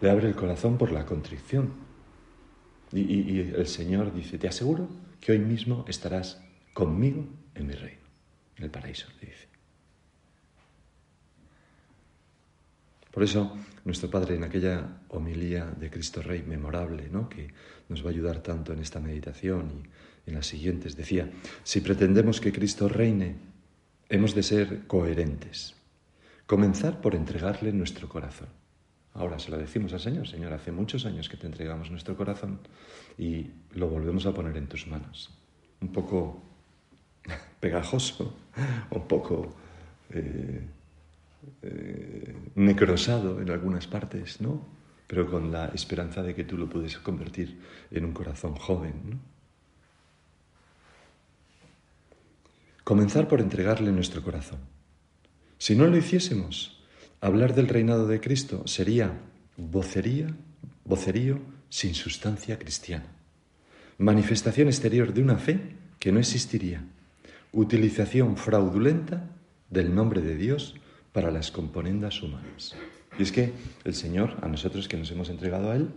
Le 0.00 0.10
abre 0.10 0.28
el 0.28 0.34
corazón 0.34 0.78
por 0.78 0.92
la 0.92 1.04
contrición. 1.06 1.72
Y, 2.92 3.40
el 3.40 3.66
Señor 3.66 4.12
dice, 4.12 4.38
te 4.38 4.48
aseguro 4.48 4.88
que 5.20 5.32
hoy 5.32 5.38
mismo 5.38 5.84
estarás 5.86 6.42
conmigo 6.72 7.24
en 7.54 7.66
mi 7.66 7.74
reino, 7.74 8.02
en 8.56 8.64
el 8.64 8.70
paraíso, 8.70 9.06
le 9.20 9.28
dice. 9.28 9.48
Por 13.12 13.22
eso, 13.22 13.56
nuestro 13.84 14.10
Padre, 14.10 14.36
en 14.36 14.44
aquella 14.44 15.02
homilía 15.08 15.66
de 15.66 15.90
Cristo 15.90 16.22
Rey 16.22 16.42
memorable, 16.42 17.08
¿no? 17.10 17.28
que 17.28 17.48
nos 17.88 18.02
va 18.02 18.08
a 18.08 18.12
ayudar 18.12 18.42
tanto 18.42 18.72
en 18.72 18.80
esta 18.80 18.98
meditación 19.00 19.84
y 20.26 20.30
en 20.30 20.34
las 20.34 20.46
siguientes, 20.46 20.96
decía, 20.96 21.30
si 21.62 21.80
pretendemos 21.80 22.40
que 22.40 22.52
Cristo 22.52 22.88
reine 22.88 23.50
Hemos 24.12 24.34
de 24.34 24.42
ser 24.42 24.88
coherentes. 24.88 25.76
Comenzar 26.44 27.00
por 27.00 27.14
entregarle 27.14 27.72
nuestro 27.72 28.08
corazón. 28.08 28.48
Ahora 29.14 29.38
se 29.38 29.50
lo 29.50 29.58
decimos 29.58 29.92
al 29.92 30.00
Señor, 30.00 30.28
Señor, 30.28 30.52
hace 30.52 30.70
muchos 30.70 31.04
años 31.04 31.28
que 31.28 31.36
te 31.36 31.46
entregamos 31.46 31.90
nuestro 31.90 32.16
corazón 32.16 32.60
y 33.18 33.48
lo 33.72 33.88
volvemos 33.88 34.24
a 34.26 34.32
poner 34.32 34.56
en 34.56 34.68
tus 34.68 34.86
manos. 34.86 35.30
Un 35.80 35.92
poco 35.92 36.42
pegajoso, 37.60 38.36
un 38.90 39.08
poco 39.08 39.54
eh, 40.10 40.64
eh, 41.62 42.36
necrosado 42.54 43.40
en 43.40 43.50
algunas 43.50 43.86
partes, 43.86 44.40
¿no? 44.40 44.64
Pero 45.06 45.28
con 45.28 45.50
la 45.50 45.66
esperanza 45.66 46.22
de 46.22 46.34
que 46.34 46.44
tú 46.44 46.56
lo 46.56 46.68
puedes 46.68 46.96
convertir 46.98 47.60
en 47.90 48.04
un 48.04 48.12
corazón 48.12 48.54
joven, 48.54 48.94
¿no? 49.10 49.18
Comenzar 52.84 53.28
por 53.28 53.40
entregarle 53.40 53.92
nuestro 53.92 54.22
corazón. 54.22 54.58
Si 55.58 55.76
no 55.76 55.86
lo 55.86 55.96
hiciésemos, 55.96 56.79
hablar 57.20 57.54
del 57.54 57.68
reinado 57.68 58.06
de 58.06 58.20
Cristo 58.20 58.66
sería 58.66 59.12
vocería, 59.56 60.28
vocerío 60.84 61.40
sin 61.68 61.94
sustancia 61.94 62.58
cristiana, 62.58 63.06
manifestación 63.98 64.68
exterior 64.68 65.12
de 65.12 65.22
una 65.22 65.36
fe 65.36 65.60
que 65.98 66.12
no 66.12 66.18
existiría, 66.18 66.82
utilización 67.52 68.36
fraudulenta 68.36 69.28
del 69.68 69.94
nombre 69.94 70.22
de 70.22 70.36
Dios 70.36 70.74
para 71.12 71.30
las 71.30 71.50
componendas 71.50 72.22
humanas. 72.22 72.74
Y 73.18 73.22
es 73.22 73.32
que 73.32 73.52
el 73.84 73.94
Señor, 73.94 74.36
a 74.40 74.48
nosotros 74.48 74.88
que 74.88 74.96
nos 74.96 75.10
hemos 75.10 75.28
entregado 75.28 75.70
a 75.70 75.76
Él, 75.76 75.90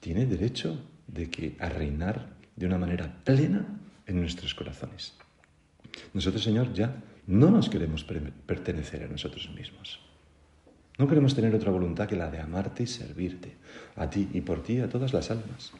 tiene 0.00 0.26
derecho 0.26 0.80
de 1.06 1.28
que 1.28 1.56
a 1.58 1.68
reinar 1.68 2.36
de 2.54 2.66
una 2.66 2.78
manera 2.78 3.20
plena 3.24 3.66
en 4.06 4.20
nuestros 4.20 4.54
corazones. 4.54 5.14
Nosotros, 6.14 6.42
Señor, 6.42 6.72
ya 6.72 7.02
no 7.26 7.50
nos 7.50 7.68
queremos 7.68 8.04
pertenecer 8.04 9.02
a 9.02 9.08
nosotros 9.08 9.50
mismos. 9.54 10.00
No 10.98 11.06
queremos 11.06 11.34
tener 11.34 11.54
otra 11.54 11.70
voluntad 11.70 12.08
que 12.08 12.16
la 12.16 12.30
de 12.30 12.40
amarte 12.40 12.82
y 12.82 12.86
servirte, 12.86 13.52
a 13.96 14.10
ti 14.10 14.28
y 14.32 14.40
por 14.40 14.62
ti 14.62 14.80
a 14.80 14.88
todas 14.88 15.12
las 15.12 15.30
almas. 15.30 15.72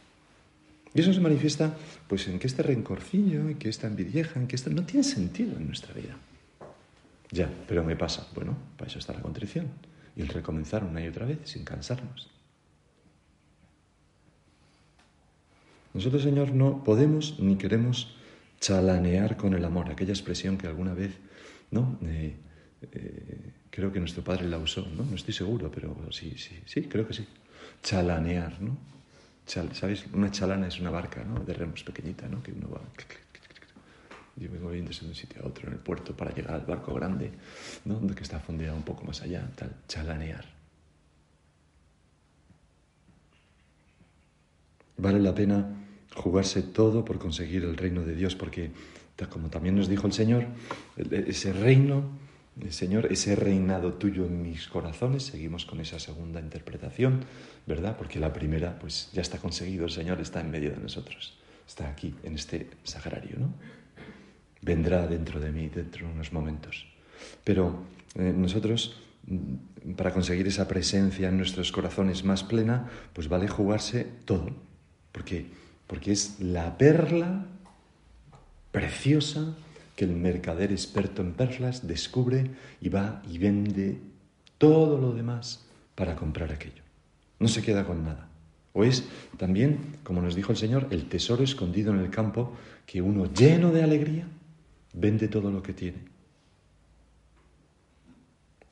Y 0.95 1.01
eso 1.01 1.13
se 1.13 1.21
manifiesta 1.21 1.77
pues 2.07 2.29
en 2.29 2.39
que 2.39 2.47
este 2.47 2.63
rencorcillo, 2.63 3.49
en 3.49 3.59
que 3.59 3.69
esta 3.69 3.89
envidieja, 3.89 4.39
en 4.41 4.47
que 4.47 4.57
esto 4.57 4.71
no 4.71 4.85
tiene 4.85 5.05
sentido 5.05 5.57
en 5.57 5.67
nuestra 5.67 5.93
vida. 5.93 6.17
Ya, 7.31 7.51
pero 7.67 7.85
me 7.85 7.97
pasa. 7.97 8.27
Bueno, 8.35 8.57
para 8.77 8.89
eso 8.89 8.99
está 8.99 9.13
la 9.13 9.21
contrición 9.21 9.67
y 10.17 10.23
el 10.23 10.29
recomenzar 10.29 10.85
una 10.85 11.05
y 11.05 11.09
otra 11.09 11.27
vez 11.27 11.39
sin 11.45 11.65
cansarnos. 11.65 12.31
Nosotros, 15.95 16.23
Señor, 16.23 16.53
no 16.53 16.85
podemos 16.85 17.39
ni 17.41 17.57
queremos 17.57 18.15
chalanear 18.61 19.37
con 19.37 19.55
el 19.55 19.65
amor, 19.65 19.91
aquella 19.91 20.13
expresión 20.13 20.59
que 20.59 20.67
alguna 20.67 20.95
vez, 20.95 21.13
¿no? 21.71 21.99
Eh, 22.03 22.37
eh, 22.83 23.53
creo 23.71 23.93
que 23.93 24.01
nuestro 24.01 24.23
padre 24.23 24.49
la 24.49 24.59
usó, 24.59 24.87
¿no? 24.97 25.05
No 25.05 25.17
estoy 25.17 25.35
seguro, 25.35 25.71
pero 25.71 25.97
sí, 26.11 26.35
sí, 26.37 26.61
sí, 26.65 26.83
creo 26.83 27.07
que 27.07 27.15
sí. 27.15 27.27
Chalanear, 27.83 28.61
¿no? 28.61 28.77
¿Sabéis? 29.47 30.05
Una 30.13 30.31
chalana 30.31 30.69
es 30.69 30.79
una 30.79 30.91
barca, 30.91 31.25
¿no? 31.25 31.41
De 31.41 31.55
remos 31.55 31.83
pequeñita, 31.83 32.29
¿no? 32.29 32.43
Que 32.43 32.53
uno 32.53 32.69
va... 32.71 32.81
Y 34.37 34.47
voy 34.47 34.59
moviéndose 34.59 35.03
de 35.03 35.09
un 35.09 35.15
sitio 35.17 35.43
a 35.43 35.49
otro 35.49 35.67
en 35.67 35.73
el 35.73 35.81
puerto 35.81 36.17
para 36.17 36.33
llegar 36.33 36.55
al 36.55 36.67
barco 36.67 36.95
grande, 36.95 37.33
¿no? 37.85 37.95
Donde 37.95 38.15
que 38.15 38.23
está 38.23 38.39
fondeado 38.39 38.77
un 38.77 38.85
poco 38.85 39.05
más 39.05 39.23
allá, 39.23 39.51
tal. 39.57 39.75
Chalanear. 39.89 40.45
Vale 44.99 45.19
la 45.19 45.35
pena 45.35 45.67
jugarse 46.15 46.63
todo 46.63 47.05
por 47.05 47.19
conseguir 47.19 47.65
el 47.65 47.77
reino 47.77 48.03
de 48.03 48.15
Dios, 48.15 48.35
porque 48.35 48.71
como 49.27 49.49
también 49.49 49.75
nos 49.75 49.89
dijo 49.89 50.07
el 50.07 50.13
Señor, 50.13 50.47
ese 51.11 51.53
reino, 51.53 52.05
Señor, 52.71 53.13
ese 53.13 53.37
reinado 53.37 53.95
tuyo 53.95 54.27
en 54.27 54.43
mis 54.43 54.69
corazones, 54.69 55.25
seguimos 55.25 55.65
con 55.65 55.81
esa 55.81 55.99
segunda 55.99 56.41
interpretación, 56.41 57.25
¿verdad? 57.67 57.97
Porque 57.97 58.19
la 58.19 58.33
primera, 58.33 58.79
pues 58.79 59.11
ya 59.13 59.23
está 59.23 59.39
conseguido, 59.39 59.85
el 59.85 59.91
Señor 59.91 60.21
está 60.21 60.41
en 60.41 60.51
medio 60.51 60.71
de 60.71 60.79
nosotros, 60.79 61.39
está 61.67 61.89
aquí, 61.89 62.15
en 62.23 62.35
este 62.35 62.69
sagrario, 62.85 63.37
¿no? 63.39 63.55
Vendrá 64.61 65.07
dentro 65.07 65.39
de 65.39 65.53
mí, 65.53 65.69
dentro 65.69 66.07
de 66.07 66.13
unos 66.13 66.33
momentos. 66.33 66.87
Pero 67.45 67.85
eh, 68.17 68.33
nosotros, 68.37 69.01
mm, 69.27 69.93
para 69.93 70.13
conseguir 70.13 70.47
esa 70.49 70.67
presencia 70.67 71.29
en 71.29 71.37
nuestros 71.37 71.71
corazones 71.71 72.25
más 72.25 72.43
plena, 72.43 72.91
pues 73.13 73.29
vale 73.29 73.47
jugarse 73.49 74.07
todo, 74.25 74.51
porque 75.13 75.47
porque 75.89 76.13
es 76.13 76.39
la 76.39 76.79
perla 76.79 77.47
preciosa 78.71 79.57
que 79.99 80.05
el 80.05 80.13
mercader 80.13 80.71
experto 80.71 81.23
en 81.23 81.33
perlas 81.33 81.89
descubre 81.89 82.53
y 82.81 82.89
va 82.89 83.21
y 83.29 83.39
vende 83.39 83.99
todo 84.57 84.97
lo 84.97 85.13
demás 85.13 85.67
para 85.97 86.15
comprar 86.15 86.53
aquello. 86.53 86.85
No 87.41 87.49
se 87.49 87.63
queda 87.63 87.85
con 87.85 88.05
nada. 88.05 88.29
O 88.75 88.85
es 88.85 89.09
también, 89.39 89.97
como 90.05 90.23
nos 90.23 90.37
dijo 90.37 90.53
el 90.53 90.59
Señor, 90.59 90.87
el 90.93 91.09
tesoro 91.09 91.43
escondido 91.43 91.93
en 91.93 91.99
el 91.99 92.11
campo 92.11 92.57
que 92.87 93.03
uno 93.03 93.27
lleno 93.33 93.73
de 93.73 93.83
alegría 93.83 94.29
vende 94.93 95.27
todo 95.27 95.51
lo 95.51 95.65
que 95.65 95.73
tiene. 95.73 95.99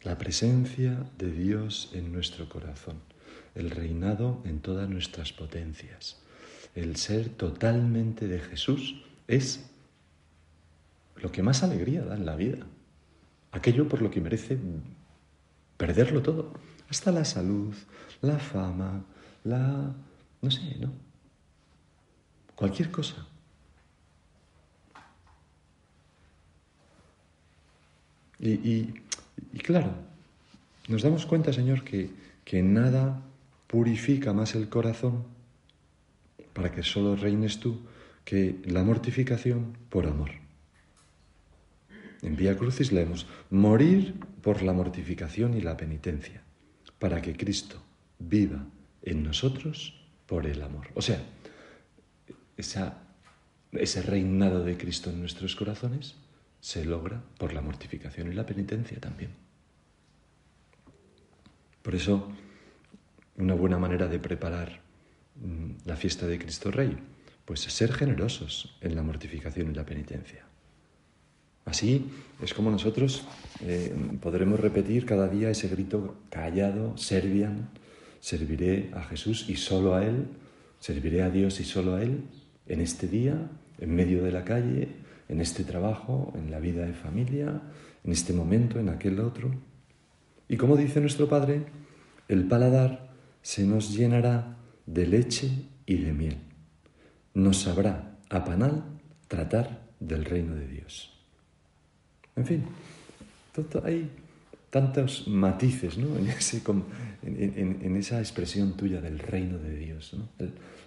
La 0.02 0.18
presencia 0.18 1.10
de 1.18 1.32
Dios 1.32 1.90
en 1.92 2.12
nuestro 2.12 2.48
corazón, 2.48 3.00
el 3.56 3.72
reinado 3.72 4.42
en 4.44 4.60
todas 4.60 4.88
nuestras 4.88 5.32
potencias 5.32 6.22
el 6.76 6.96
ser 6.96 7.30
totalmente 7.30 8.28
de 8.28 8.38
Jesús 8.38 9.02
es 9.26 9.64
lo 11.20 11.32
que 11.32 11.42
más 11.42 11.62
alegría 11.62 12.04
da 12.04 12.16
en 12.16 12.26
la 12.26 12.36
vida. 12.36 12.66
Aquello 13.52 13.88
por 13.88 14.02
lo 14.02 14.10
que 14.10 14.20
merece 14.20 14.58
perderlo 15.76 16.22
todo. 16.22 16.52
Hasta 16.88 17.10
la 17.10 17.24
salud, 17.24 17.74
la 18.22 18.38
fama, 18.38 19.04
la... 19.44 19.94
no 20.42 20.50
sé, 20.50 20.76
¿no? 20.78 20.92
Cualquier 22.54 22.90
cosa. 22.90 23.26
Y, 28.38 28.92
claro, 29.62 29.92
nos 30.88 31.02
damos 31.02 31.26
cuenta, 31.26 31.52
Señor, 31.52 31.82
que, 31.82 32.10
que 32.44 32.62
nada 32.62 33.22
purifica 33.66 34.32
más 34.32 34.54
el 34.54 34.68
corazón 34.68 35.24
para 36.52 36.70
que 36.70 36.82
solo 36.82 37.16
reines 37.16 37.60
tú, 37.60 37.80
que 38.24 38.60
la 38.64 38.84
mortificación 38.84 39.76
por 39.88 40.06
amor. 40.06 40.45
En 42.22 42.36
Vía 42.36 42.56
Crucis 42.56 42.92
leemos, 42.92 43.26
morir 43.50 44.14
por 44.42 44.62
la 44.62 44.72
mortificación 44.72 45.54
y 45.54 45.60
la 45.60 45.76
penitencia, 45.76 46.42
para 46.98 47.20
que 47.20 47.36
Cristo 47.36 47.82
viva 48.18 48.66
en 49.02 49.22
nosotros 49.22 50.00
por 50.26 50.46
el 50.46 50.62
amor. 50.62 50.88
O 50.94 51.02
sea, 51.02 51.22
ese 52.56 54.02
reinado 54.02 54.64
de 54.64 54.76
Cristo 54.76 55.10
en 55.10 55.20
nuestros 55.20 55.54
corazones 55.56 56.16
se 56.60 56.84
logra 56.84 57.22
por 57.38 57.52
la 57.52 57.60
mortificación 57.60 58.32
y 58.32 58.34
la 58.34 58.46
penitencia 58.46 58.98
también. 58.98 59.30
Por 61.82 61.94
eso, 61.94 62.32
una 63.36 63.54
buena 63.54 63.78
manera 63.78 64.08
de 64.08 64.18
preparar 64.18 64.80
mm, 65.36 65.86
la 65.86 65.96
fiesta 65.96 66.26
de 66.26 66.38
Cristo 66.38 66.72
Rey, 66.72 66.96
pues 67.44 67.60
ser 67.60 67.92
generosos 67.92 68.76
en 68.80 68.96
la 68.96 69.02
mortificación 69.02 69.70
y 69.70 69.74
la 69.74 69.86
penitencia. 69.86 70.45
Así 71.66 72.06
es 72.40 72.54
como 72.54 72.70
nosotros 72.70 73.26
eh, 73.60 73.92
podremos 74.22 74.60
repetir 74.60 75.04
cada 75.04 75.28
día 75.28 75.50
ese 75.50 75.68
grito 75.68 76.16
callado, 76.30 76.96
servian, 76.96 77.70
serviré 78.20 78.90
a 78.94 79.02
Jesús 79.02 79.46
y 79.48 79.56
solo 79.56 79.96
a 79.96 80.04
Él, 80.04 80.28
serviré 80.78 81.22
a 81.22 81.30
Dios 81.30 81.58
y 81.58 81.64
solo 81.64 81.96
a 81.96 82.02
Él, 82.02 82.22
en 82.66 82.80
este 82.80 83.08
día, 83.08 83.50
en 83.78 83.94
medio 83.94 84.22
de 84.22 84.30
la 84.30 84.44
calle, 84.44 84.88
en 85.28 85.40
este 85.40 85.64
trabajo, 85.64 86.32
en 86.36 86.52
la 86.52 86.60
vida 86.60 86.86
de 86.86 86.94
familia, 86.94 87.60
en 88.04 88.12
este 88.12 88.32
momento, 88.32 88.78
en 88.78 88.88
aquel 88.88 89.18
otro. 89.18 89.50
Y 90.48 90.56
como 90.56 90.76
dice 90.76 91.00
nuestro 91.00 91.28
Padre, 91.28 91.66
el 92.28 92.46
paladar 92.46 93.10
se 93.42 93.64
nos 93.64 93.92
llenará 93.92 94.56
de 94.86 95.06
leche 95.06 95.50
y 95.84 95.96
de 95.96 96.12
miel. 96.12 96.36
Nos 97.34 97.62
sabrá 97.62 98.18
a 98.30 98.44
panal 98.44 98.84
tratar 99.26 99.88
del 99.98 100.24
reino 100.24 100.54
de 100.54 100.68
Dios. 100.68 101.15
En 102.36 102.44
fin, 102.44 102.64
hay 103.82 104.10
tantos 104.70 105.26
matices 105.26 105.96
¿no? 105.96 106.08
en, 106.18 107.96
esa 107.96 108.18
expresión 108.18 108.76
tuya 108.76 109.00
del 109.00 109.18
reino 109.18 109.58
de 109.58 109.76
Dios. 109.76 110.14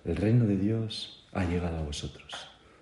el 0.06 0.16
reino 0.16 0.46
de 0.46 0.58
Dios 0.58 1.28
ha 1.34 1.46
llegado 1.46 1.78
a 1.78 1.82
vosotros. 1.82 2.34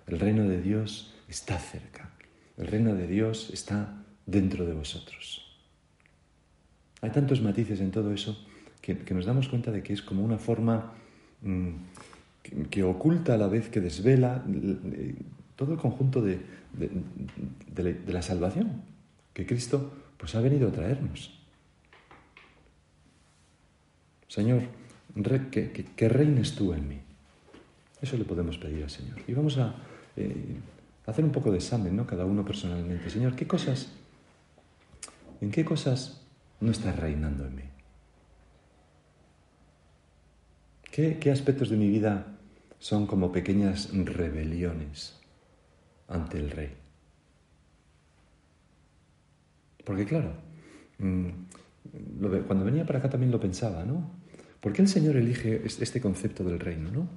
El 0.06 0.20
reino 0.20 0.46
de 0.48 0.60
Dios 0.60 1.14
está 1.28 1.58
cerca. 1.58 2.10
El 2.58 2.66
reino 2.66 2.94
de 2.94 3.06
Dios 3.06 3.50
está 3.52 4.04
dentro 4.26 4.66
de 4.66 4.74
vosotros. 4.74 5.44
Hay 7.00 7.10
tantos 7.10 7.40
matices 7.40 7.80
en 7.80 7.90
todo 7.90 8.12
eso 8.12 8.38
que, 8.82 8.94
nos 9.14 9.24
damos 9.24 9.48
cuenta 9.48 9.70
de 9.70 9.82
que 9.82 9.92
es 9.92 10.02
como 10.02 10.24
una 10.24 10.38
forma 10.38 10.92
mm, 11.42 11.70
que, 12.70 12.82
oculta 12.82 13.34
a 13.34 13.38
la 13.38 13.48
vez 13.48 13.68
que 13.68 13.80
desvela 13.80 14.44
todo 15.56 15.72
el 15.72 15.78
conjunto 15.78 16.22
de, 16.22 16.40
la 18.06 18.22
salvación 18.22 18.82
que 19.32 19.46
Cristo 19.46 19.92
pues, 20.16 20.34
ha 20.34 20.40
venido 20.40 20.68
a 20.68 20.72
traernos. 20.72 21.38
Señor, 24.28 24.62
que, 25.50 26.08
reines 26.08 26.54
tú 26.54 26.72
en 26.74 26.88
mí. 26.88 27.00
Eso 28.00 28.16
le 28.16 28.24
podemos 28.24 28.58
pedir 28.58 28.84
al 28.84 28.90
Señor. 28.90 29.18
Y 29.26 29.32
vamos 29.32 29.58
a 29.58 29.74
eh, 30.16 30.56
hacer 31.06 31.24
un 31.24 31.32
poco 31.32 31.50
de 31.50 31.58
examen, 31.58 31.96
¿no? 31.96 32.06
Cada 32.06 32.24
uno 32.24 32.44
personalmente. 32.44 33.10
Señor, 33.10 33.34
¿qué 33.34 33.46
cosas, 33.46 33.88
en 35.40 35.50
qué 35.50 35.64
cosas 35.64 36.20
no 36.60 36.70
estás 36.70 36.96
reinando 36.96 37.46
en 37.46 37.56
mí? 37.56 37.62
¿Qué, 40.90 41.30
aspectos 41.30 41.70
de 41.70 41.76
mi 41.76 41.88
vida 41.88 42.26
son 42.80 43.06
como 43.06 43.30
pequeñas 43.30 43.90
rebeliones 43.92 45.17
ante 46.08 46.38
el 46.38 46.50
rey? 46.50 46.70
Porque 49.84 50.04
claro, 50.04 50.32
mm, 50.98 51.28
cuando 52.46 52.64
venía 52.64 52.84
para 52.84 52.98
acá 52.98 53.08
también 53.08 53.32
lo 53.32 53.40
pensaba, 53.40 53.84
¿no? 53.84 54.10
¿Por 54.60 54.72
qué 54.72 54.82
el 54.82 54.88
Señor 54.88 55.16
elige 55.16 55.62
este 55.64 56.00
concepto 56.00 56.44
del 56.44 56.58
reino, 56.58 56.90
no? 56.90 57.08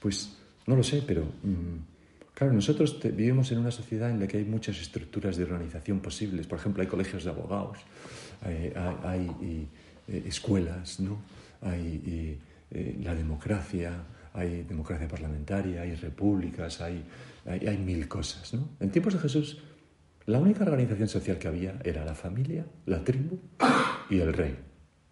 Pues 0.00 0.36
no 0.66 0.74
lo 0.74 0.82
sé, 0.82 1.02
pero 1.06 1.24
mm, 1.24 1.98
Claro, 2.38 2.52
nosotros 2.52 3.00
vivimos 3.02 3.50
en 3.50 3.58
una 3.58 3.72
sociedad 3.72 4.10
en 4.10 4.20
la 4.20 4.28
que 4.28 4.36
hay 4.36 4.44
muchas 4.44 4.80
estructuras 4.80 5.36
de 5.36 5.42
organización 5.42 5.98
posibles. 5.98 6.46
Por 6.46 6.60
ejemplo, 6.60 6.80
hay 6.80 6.86
colegios 6.86 7.24
de 7.24 7.30
abogados, 7.30 7.78
hay, 8.42 9.66
eh, 10.06 10.22
escuelas, 10.24 11.00
¿no? 11.00 11.18
hay 11.60 12.38
eh, 12.70 12.96
la 13.02 13.16
democracia, 13.16 14.04
hay 14.38 14.62
democracia 14.62 15.08
parlamentaria, 15.08 15.82
hay 15.82 15.94
repúblicas, 15.94 16.80
hay, 16.80 17.04
hay, 17.46 17.76
mil 17.78 18.06
cosas. 18.08 18.54
¿no? 18.54 18.68
En 18.80 18.90
tiempos 18.90 19.14
de 19.14 19.20
Jesús, 19.20 19.58
la 20.26 20.38
única 20.38 20.64
organización 20.64 21.08
social 21.08 21.38
que 21.38 21.48
había 21.48 21.78
era 21.84 22.04
la 22.04 22.14
familia, 22.14 22.66
la 22.86 23.02
tribu 23.02 23.38
y 24.10 24.20
el 24.20 24.32
rey, 24.32 24.56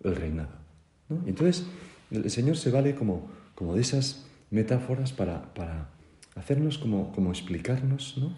el 0.04 0.16
reinado. 0.16 0.56
¿no? 1.08 1.22
Entonces, 1.26 1.66
el 2.10 2.30
Señor 2.30 2.56
se 2.56 2.70
vale 2.70 2.94
como, 2.94 3.28
como 3.54 3.74
de 3.74 3.80
esas 3.80 4.26
metáforas 4.50 5.12
para, 5.12 5.54
para 5.54 5.88
hacernos 6.36 6.78
como, 6.78 7.12
como 7.12 7.30
explicarnos 7.30 8.16
¿no? 8.18 8.32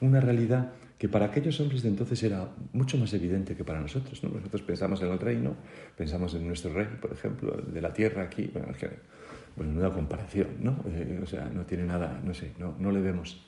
una 0.00 0.20
realidad 0.20 0.72
que 0.96 1.08
para 1.08 1.26
aquellos 1.26 1.58
hombres 1.58 1.82
de 1.82 1.88
entonces 1.88 2.22
era 2.22 2.48
mucho 2.72 2.96
más 2.96 3.12
evidente 3.12 3.56
que 3.56 3.64
para 3.64 3.80
nosotros. 3.80 4.22
¿no? 4.22 4.30
Nosotros 4.30 4.62
pensamos 4.62 5.02
en 5.02 5.08
el 5.08 5.18
reino, 5.18 5.56
pensamos 5.96 6.32
en 6.34 6.46
nuestro 6.46 6.72
rey, 6.72 6.86
por 7.00 7.12
ejemplo, 7.12 7.60
de 7.60 7.80
la 7.80 7.92
tierra 7.92 8.22
aquí, 8.22 8.52
es 9.52 9.56
que, 9.56 9.62
bueno 9.62 9.80
una 9.80 9.90
comparación, 9.90 10.48
¿no? 10.60 10.84
Eh, 10.86 11.20
o 11.22 11.26
sea, 11.26 11.44
no 11.46 11.64
tiene 11.64 11.84
nada, 11.84 12.20
no 12.24 12.34
sé, 12.34 12.52
no, 12.58 12.74
no 12.78 12.90
le 12.90 13.00
vemos. 13.00 13.44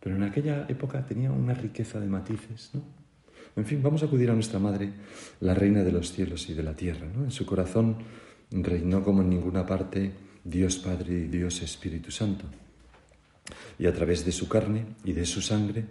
Pero 0.00 0.16
en 0.16 0.22
aquella 0.22 0.66
época 0.68 1.04
tenía 1.04 1.32
una 1.32 1.54
riqueza 1.54 1.98
de 1.98 2.06
matices, 2.06 2.70
¿no? 2.74 2.82
En 3.56 3.64
fin, 3.64 3.82
vamos 3.82 4.02
a 4.02 4.06
acudir 4.06 4.30
a 4.30 4.34
nuestra 4.34 4.58
madre, 4.58 4.90
la 5.40 5.54
reina 5.54 5.82
de 5.82 5.90
los 5.90 6.12
cielos 6.12 6.48
y 6.50 6.54
de 6.54 6.62
la 6.62 6.74
tierra, 6.74 7.06
¿no? 7.06 7.24
En 7.24 7.30
su 7.30 7.46
corazón 7.46 7.96
reinó 8.50 9.02
como 9.02 9.22
en 9.22 9.30
ninguna 9.30 9.64
parte 9.64 10.12
Dios 10.44 10.78
Padre 10.78 11.20
y 11.20 11.28
Dios 11.28 11.62
Espíritu 11.62 12.10
Santo. 12.10 12.44
Y 13.78 13.86
a 13.86 13.94
través 13.94 14.24
de 14.24 14.32
su 14.32 14.48
carne 14.48 14.84
y 15.04 15.12
de 15.12 15.24
su 15.24 15.40
sangre 15.40 15.84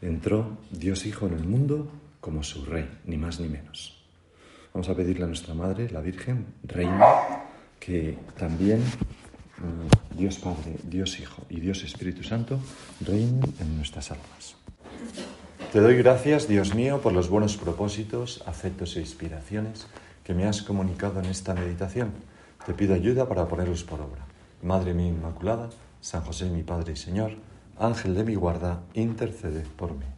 entró 0.00 0.58
Dios 0.70 1.06
Hijo 1.06 1.26
en 1.26 1.34
el 1.34 1.44
mundo 1.44 1.90
como 2.20 2.42
su 2.42 2.64
Rey, 2.64 2.88
ni 3.04 3.16
más 3.16 3.40
ni 3.40 3.48
menos. 3.48 3.97
Vamos 4.78 4.90
a 4.90 4.94
pedirle 4.94 5.24
a 5.24 5.26
nuestra 5.26 5.54
Madre, 5.54 5.90
la 5.90 6.00
Virgen, 6.00 6.46
Reina, 6.62 7.04
que 7.80 8.16
también 8.38 8.78
mm, 8.78 10.16
Dios 10.16 10.38
Padre, 10.38 10.76
Dios 10.84 11.18
Hijo 11.18 11.42
y 11.50 11.58
Dios 11.58 11.82
Espíritu 11.82 12.22
Santo 12.22 12.60
reinen 13.00 13.40
en 13.58 13.76
nuestras 13.76 14.12
almas. 14.12 14.54
Te 15.72 15.80
doy 15.80 15.96
gracias, 15.96 16.46
Dios 16.46 16.76
mío, 16.76 17.00
por 17.00 17.12
los 17.12 17.28
buenos 17.28 17.56
propósitos, 17.56 18.44
afectos 18.46 18.96
e 18.96 19.00
inspiraciones 19.00 19.88
que 20.22 20.32
me 20.32 20.44
has 20.44 20.62
comunicado 20.62 21.18
en 21.18 21.26
esta 21.26 21.54
meditación 21.54 22.12
te 22.64 22.72
pido 22.72 22.94
ayuda 22.94 23.28
para 23.28 23.48
ponerlos 23.48 23.82
por 23.82 24.00
obra. 24.00 24.26
Madre 24.62 24.94
mía 24.94 25.08
Inmaculada, 25.08 25.70
San 26.00 26.22
José 26.22 26.50
mi 26.50 26.62
Padre 26.62 26.92
y 26.92 26.96
Señor, 26.96 27.32
Ángel 27.80 28.14
de 28.14 28.22
mi 28.22 28.36
guarda, 28.36 28.78
intercede 28.94 29.64
por 29.76 29.90
mí. 29.90 30.17